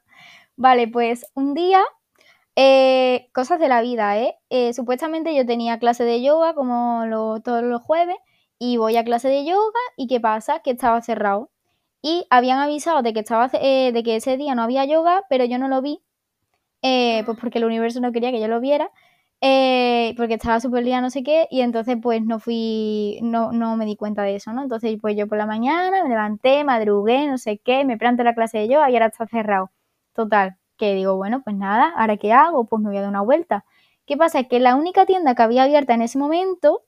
[0.56, 1.82] Vale, pues un día,
[2.56, 4.36] eh, cosas de la vida, ¿eh?
[4.50, 8.16] Eh, Supuestamente yo tenía clase de yoga como lo- todos los jueves
[8.58, 10.60] y voy a clase de yoga y ¿qué pasa?
[10.60, 11.50] Que estaba cerrado.
[12.02, 15.44] Y habían avisado de que, estaba, eh, de que ese día no había yoga, pero
[15.44, 16.02] yo no lo vi,
[16.82, 18.90] eh, pues porque el universo no quería que yo lo viera,
[19.40, 23.76] eh, porque estaba súper día no sé qué, y entonces pues no fui, no, no
[23.76, 24.62] me di cuenta de eso, ¿no?
[24.62, 28.34] Entonces pues yo por la mañana me levanté, madrugué, no sé qué, me planté la
[28.34, 29.70] clase de yoga y ahora está cerrado.
[30.14, 32.66] Total, que digo, bueno, pues nada, ¿ahora qué hago?
[32.66, 33.64] Pues me voy a dar una vuelta.
[34.06, 34.44] ¿Qué pasa?
[34.44, 36.82] Que la única tienda que había abierta en ese momento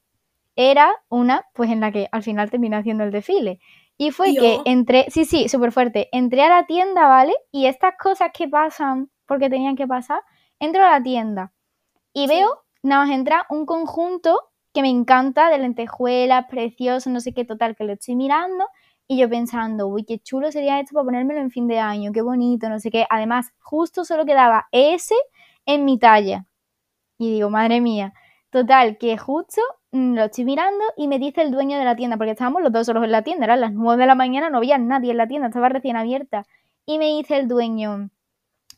[0.57, 3.61] era una, pues en la que al final terminé haciendo el desfile.
[3.98, 7.34] Y fue que entré, sí, sí, súper fuerte, entré a la tienda, ¿vale?
[7.53, 10.22] Y estas cosas que pasan porque tenían que pasar,
[10.59, 11.53] entro a la tienda
[12.12, 12.28] y Sí.
[12.28, 14.40] veo, nada más entra un conjunto
[14.72, 18.66] que me encanta de lentejuelas, precioso, no sé qué, total, que lo estoy mirando
[19.08, 22.22] y yo pensando, uy, qué chulo sería esto para ponérmelo en fin de año, qué
[22.22, 23.06] bonito, no sé qué.
[23.11, 25.16] Además, justo solo quedaba ese
[25.66, 26.46] en mi talla.
[27.18, 28.12] Y digo, madre mía.
[28.50, 29.61] Total, que justo
[29.92, 32.72] mm, lo estoy mirando y me dice el dueño de la tienda, porque estábamos los
[32.72, 35.18] dos solos en la tienda, eran las 9 de la mañana, no había nadie en
[35.18, 36.44] la tienda, estaba recién abierta.
[36.86, 38.11] Y me dice el dueño,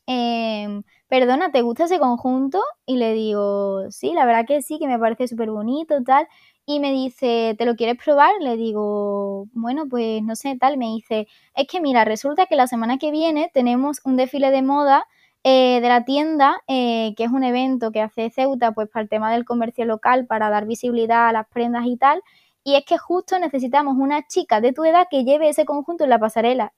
[0.06, 0.82] em,
[1.12, 2.58] perdona, ¿te gusta ese conjunto?
[2.86, 6.26] Y le digo, sí, la verdad que sí, que me parece súper bonito, tal.
[6.64, 8.32] Y me dice, ¿te lo quieres probar?
[8.40, 10.78] Le digo, bueno, pues no sé, tal.
[10.78, 14.62] Me dice, es que mira, resulta que la semana que viene tenemos un desfile de
[14.62, 15.06] moda
[15.44, 19.10] eh, de la tienda, eh, que es un evento que hace Ceuta, pues para el
[19.10, 22.22] tema del comercio local, para dar visibilidad a las prendas y tal.
[22.64, 26.10] Y es que justo necesitamos una chica de tu edad que lleve ese conjunto en
[26.10, 26.72] la pasarela.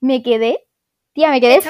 [0.00, 0.60] Me quedé,
[1.12, 1.60] tía, me quedé.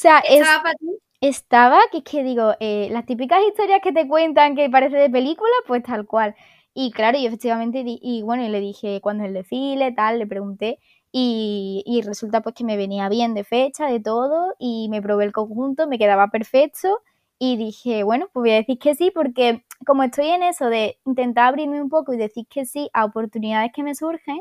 [0.00, 0.86] O sea, es, estaba para ti.
[1.20, 5.10] estaba, que es que digo, eh, las típicas historias que te cuentan que parece de
[5.10, 6.34] película, pues tal cual.
[6.74, 10.18] Y claro, y efectivamente, di- y bueno, y le dije cuándo es el desfile, tal,
[10.18, 10.78] le pregunté,
[11.12, 15.24] y, y resulta pues que me venía bien de fecha, de todo, y me probé
[15.24, 17.00] el conjunto, me quedaba perfecto,
[17.38, 20.98] y dije, bueno, pues voy a decir que sí, porque como estoy en eso de
[21.06, 24.38] intentar abrirme un poco y decir que sí a oportunidades que me surgen,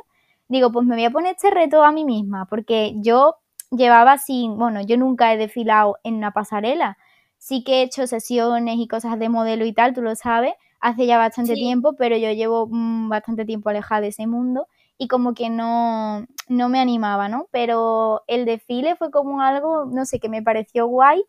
[0.47, 3.35] digo, pues me voy a poner este reto a mí misma, porque yo
[3.71, 6.97] llevaba sin, bueno, yo nunca he desfilado en una pasarela,
[7.37, 11.05] sí que he hecho sesiones y cosas de modelo y tal, tú lo sabes, hace
[11.07, 11.59] ya bastante Sí.
[11.59, 14.67] tiempo, pero yo llevo mm, bastante tiempo alejada de ese mundo
[14.97, 17.47] y como que no, no me animaba, ¿no?
[17.51, 21.23] Pero el desfile fue como algo, no sé, que me pareció guay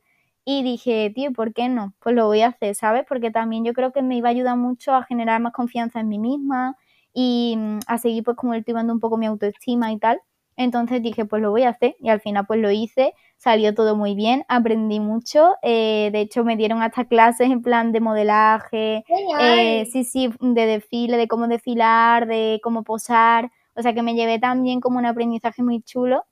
[0.44, 1.94] y dije, tío, ¿por qué no?
[2.00, 3.04] Pues lo voy a hacer, ¿sabes?
[3.08, 6.08] Porque también yo creo que me iba a ayudar mucho a generar más confianza en
[6.08, 6.76] mí misma
[7.12, 10.20] y mm, a seguir pues como cultivando un poco mi autoestima y tal.
[10.60, 13.96] Entonces dije, pues lo voy a hacer y al final pues lo hice, salió todo
[13.96, 19.04] muy bien, aprendí mucho, eh, de hecho me dieron hasta clases en plan de modelaje,
[19.40, 24.14] eh, sí, sí, de desfile, de cómo desfilar, de cómo posar, o sea que me
[24.14, 26.24] llevé también como un aprendizaje muy chulo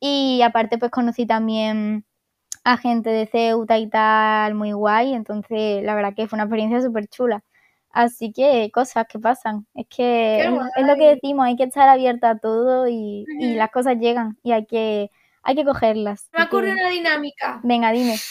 [0.00, 2.04] y aparte pues conocí también
[2.64, 5.14] a gente de Ceuta y tal, muy guay.
[5.14, 7.42] Entonces, la verdad que fue una experiencia súper chula.
[7.92, 9.66] Así que cosas que pasan.
[9.74, 13.70] Es que es, lo que decimos, hay que estar abierta a todo y, y las
[13.70, 15.10] cosas llegan y hay que,
[15.42, 16.28] hay que cogerlas.
[16.32, 17.60] Me Así que- ocurre una dinámica.
[17.62, 18.16] Venga, dime.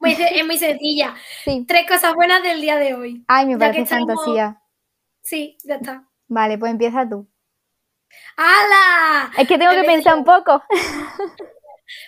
[0.00, 1.14] Muy es muy sencilla.
[1.44, 1.64] Sí.
[1.66, 3.24] Tres cosas buenas del día de hoy.
[3.26, 4.60] Ay, me parece que estamos- fantasía.
[5.22, 6.04] Sí, ya está.
[6.28, 7.26] Vale, pues empieza tú.
[8.36, 9.30] ¡Hala!
[9.38, 10.62] Es que tengo que pensar un poco.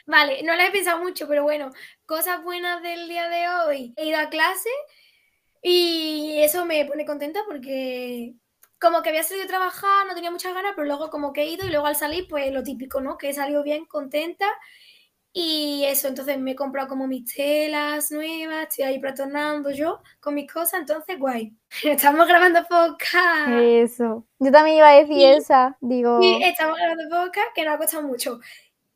[0.06, 1.70] Vale, no la he pensado mucho, pero bueno,
[2.06, 3.94] cosas buenas del día de hoy.
[3.96, 4.68] He ido a clase
[5.68, 8.34] y eso me pone contenta porque
[8.78, 11.46] como que había salido a trabajar, no tenía muchas ganas, pero luego como que he
[11.50, 13.16] ido y luego al salir, pues lo típico, ¿no?
[13.18, 14.46] Que he salido bien, contenta.
[15.32, 20.34] Y eso, entonces me he comprado como mis telas nuevas, estoy ahí pretornando yo con
[20.34, 21.52] mis cosas, entonces guay.
[21.84, 23.48] Estamos grabando podcast.
[23.50, 24.26] Eso.
[24.38, 25.76] Yo también iba a decir Y- esa.
[25.80, 28.40] Digo, Y estamos grabando podcast que nos ha costado mucho.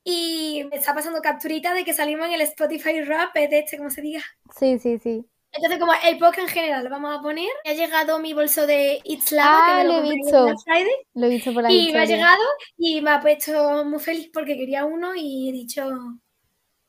[0.05, 3.91] Y me está pasando capturita de que salimos en el Spotify Rap, de este, como
[3.91, 4.23] se diga.
[4.59, 5.27] sí, sí, sí.
[5.53, 8.67] Entonces, como el podcast en general lo vamos a poner, me ha llegado mi bolso
[8.67, 10.45] de It's Lava, Ah, que me lo lo he en visto.
[10.45, 12.43] Black Friday, Lo he visto por la y me ha llegado
[12.77, 15.91] y me ha puesto muy feliz porque quería uno y he dicho,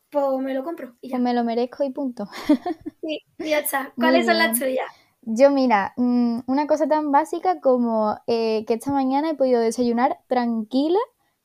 [0.09, 0.95] pues me lo compro.
[1.01, 2.25] Y ya, Pues me lo merezco y punto.
[3.01, 3.93] Sí, y ya está.
[3.95, 4.85] ¿Cuáles son las tuyas?
[5.23, 10.19] Yo, mira, mm, una cosa tan básica como eh, que esta mañana he podido desayunar
[10.27, 10.99] tranquila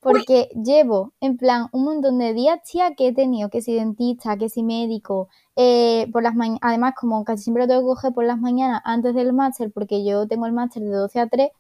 [0.07, 4.37] porque llevo en plan un montón de días, tía, que he tenido que si dentista,
[4.37, 8.25] que si médico, eh, por las además como casi siempre lo tengo que coger por
[8.25, 11.51] las mañanas antes del máster, porque yo tengo el máster de 12 a 3,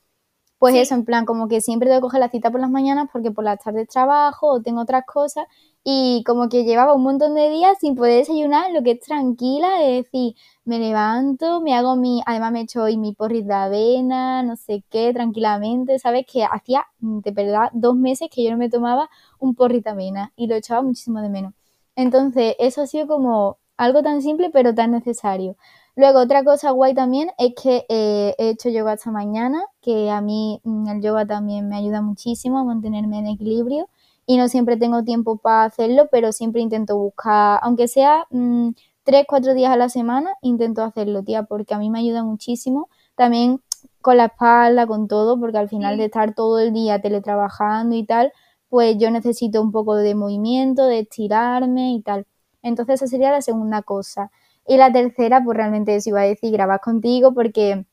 [0.59, 0.81] pues Sí.
[0.81, 3.31] eso, en plan como que siempre tengo que coger la cita por las mañanas porque
[3.31, 5.47] por las tardes trabajo o tengo otras cosas
[5.85, 9.83] y como que llevaba un montón de días sin poder desayunar, lo que es tranquila,
[9.85, 10.35] es decir,
[10.65, 14.83] me levanto, me hago mi, además me echo hoy mi porris de avena, no sé
[14.91, 16.27] qué, tranquilamente, ¿sabes?
[16.27, 19.91] Que hacía, mm, de verdad, dos meses que yo no me tomaba un porris de
[19.91, 21.55] avena y lo echaba muchísimo de menos.
[21.95, 25.57] Entonces, eso ha sido como algo tan simple pero tan necesario.
[25.97, 30.21] Luego, otra cosa guay también es que eh, he hecho yoga esta mañana, que a
[30.21, 33.89] mí mm, el yoga también me ayuda muchísimo a mantenerme en equilibrio
[34.27, 38.71] y no siempre tengo tiempo para hacerlo, pero siempre intento buscar, aunque sea mm,
[39.05, 42.91] tres, cuatro días a la semana, intento hacerlo, tía, porque a mí me ayuda muchísimo.
[43.15, 43.63] También
[44.03, 48.05] con la espalda, con todo, porque al final de estar todo el día teletrabajando y
[48.05, 48.33] tal,
[48.69, 52.27] pues yo necesito un poco de movimiento, de estirarme y tal.
[52.63, 54.31] Entonces esa sería la segunda cosa.
[54.67, 57.85] Y la tercera, pues realmente eso iba a decir, grabar contigo, porque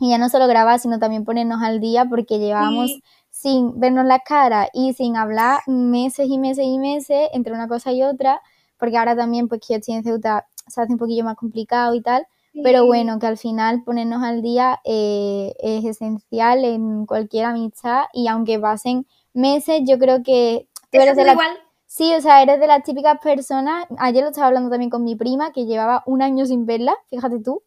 [0.00, 3.02] y ya no solo grabar, sino también ponernos al día, porque llevábamos Sí.
[3.30, 7.92] sin vernos las caras y sin hablar meses y meses y meses entre una cosa
[7.92, 8.40] y otra,
[8.78, 11.94] porque ahora también pues que yo estoy en Ceuta se hace un poquillo más complicado
[11.94, 12.26] y tal,
[12.64, 18.26] pero bueno, que al final ponernos al día eh, es esencial en cualquier amistad y
[18.28, 21.32] aunque pasen meses, yo creo que tú Eso eres de es la...
[21.32, 21.50] igual.
[21.92, 25.16] Sí, o sea, eres de las típicas personas, ayer lo estaba hablando también con mi
[25.16, 27.64] prima, que llevaba un año sin verla, fíjate tú,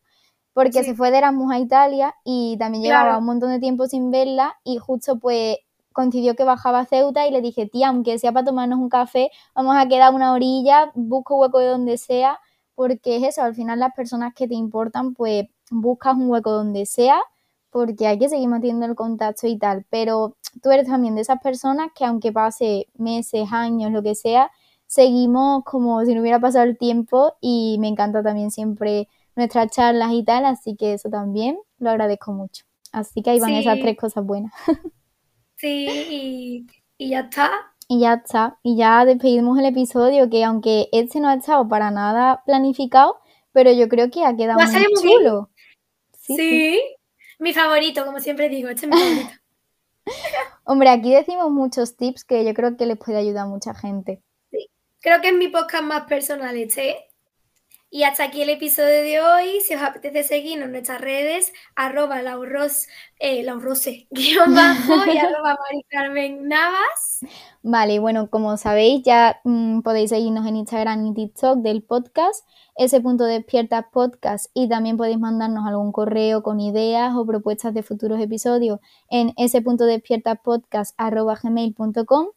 [0.54, 0.86] porque Sí.
[0.92, 4.56] se fue de Erasmus a Italia y también llevaba un montón de tiempo sin verla
[4.64, 5.58] y justo pues
[5.94, 9.32] coincidió que bajaba a Ceuta y le dije, tía, aunque sea para tomarnos un café,
[9.56, 12.40] vamos a quedar una orilla, busco hueco de donde sea,
[12.76, 16.86] porque es eso, al final las personas que te importan, pues buscas un hueco donde
[16.86, 17.22] sea,
[17.72, 21.40] porque hay que seguir manteniendo el contacto y tal, pero tú eres también de esas
[21.42, 24.52] personas que aunque pase meses, años, lo que sea,
[24.88, 30.12] seguimos como si no hubiera pasado el tiempo y me encanta también siempre nuestras charlas
[30.12, 32.66] y tal, así que eso también lo agradezco mucho.
[32.92, 34.54] Así que ahí van esas tres cosas buenas.
[35.56, 37.50] Sí, y, y ya está.
[37.88, 41.90] Y ya está, y ya despedimos el episodio, que aunque este no ha estado para
[41.90, 43.20] nada planificado,
[43.54, 45.50] pero yo creo que ha quedado muy chulo.
[46.12, 46.82] Sí, Sí, sí.
[47.40, 49.34] Mi favorito, como siempre digo, este es mi favorito.
[50.66, 54.22] Hombre, aquí decimos muchos tips que yo creo que les puede ayudar a mucha gente.
[55.02, 57.13] Creo que es mi podcast más personal este.
[57.96, 59.62] Y hasta aquí el episodio de hoy.
[59.62, 62.88] Si os apetece seguirnos en nuestras redes, arroba laurros,
[63.20, 63.46] eh,
[64.10, 67.20] guion bajo y arroba Mari Carmen Navas.
[67.62, 73.00] Vale, bueno, como sabéis, ya mm, podéis seguirnos en Instagram y TikTok del podcast, ese
[73.00, 78.20] punto despierta podcast, y también podéis mandarnos algún correo con ideas o propuestas de futuros
[78.20, 78.80] episodios
[79.12, 82.30] en ese punto despierta podcast arroba gmail.com.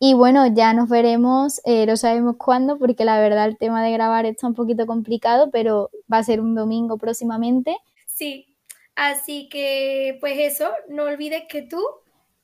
[0.00, 3.92] Y bueno, ya nos veremos, eh, no sabemos cuándo, porque la verdad el tema de
[3.92, 7.76] grabar está un poquito complicado, pero va a ser un domingo próximamente.
[8.06, 8.54] Sí,
[8.94, 11.82] así que pues eso, no olvides que tú.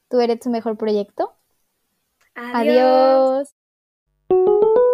[0.08, 1.32] Tú eres tu mejor proyecto.
[2.34, 3.54] Adiós.
[4.30, 4.93] Adiós.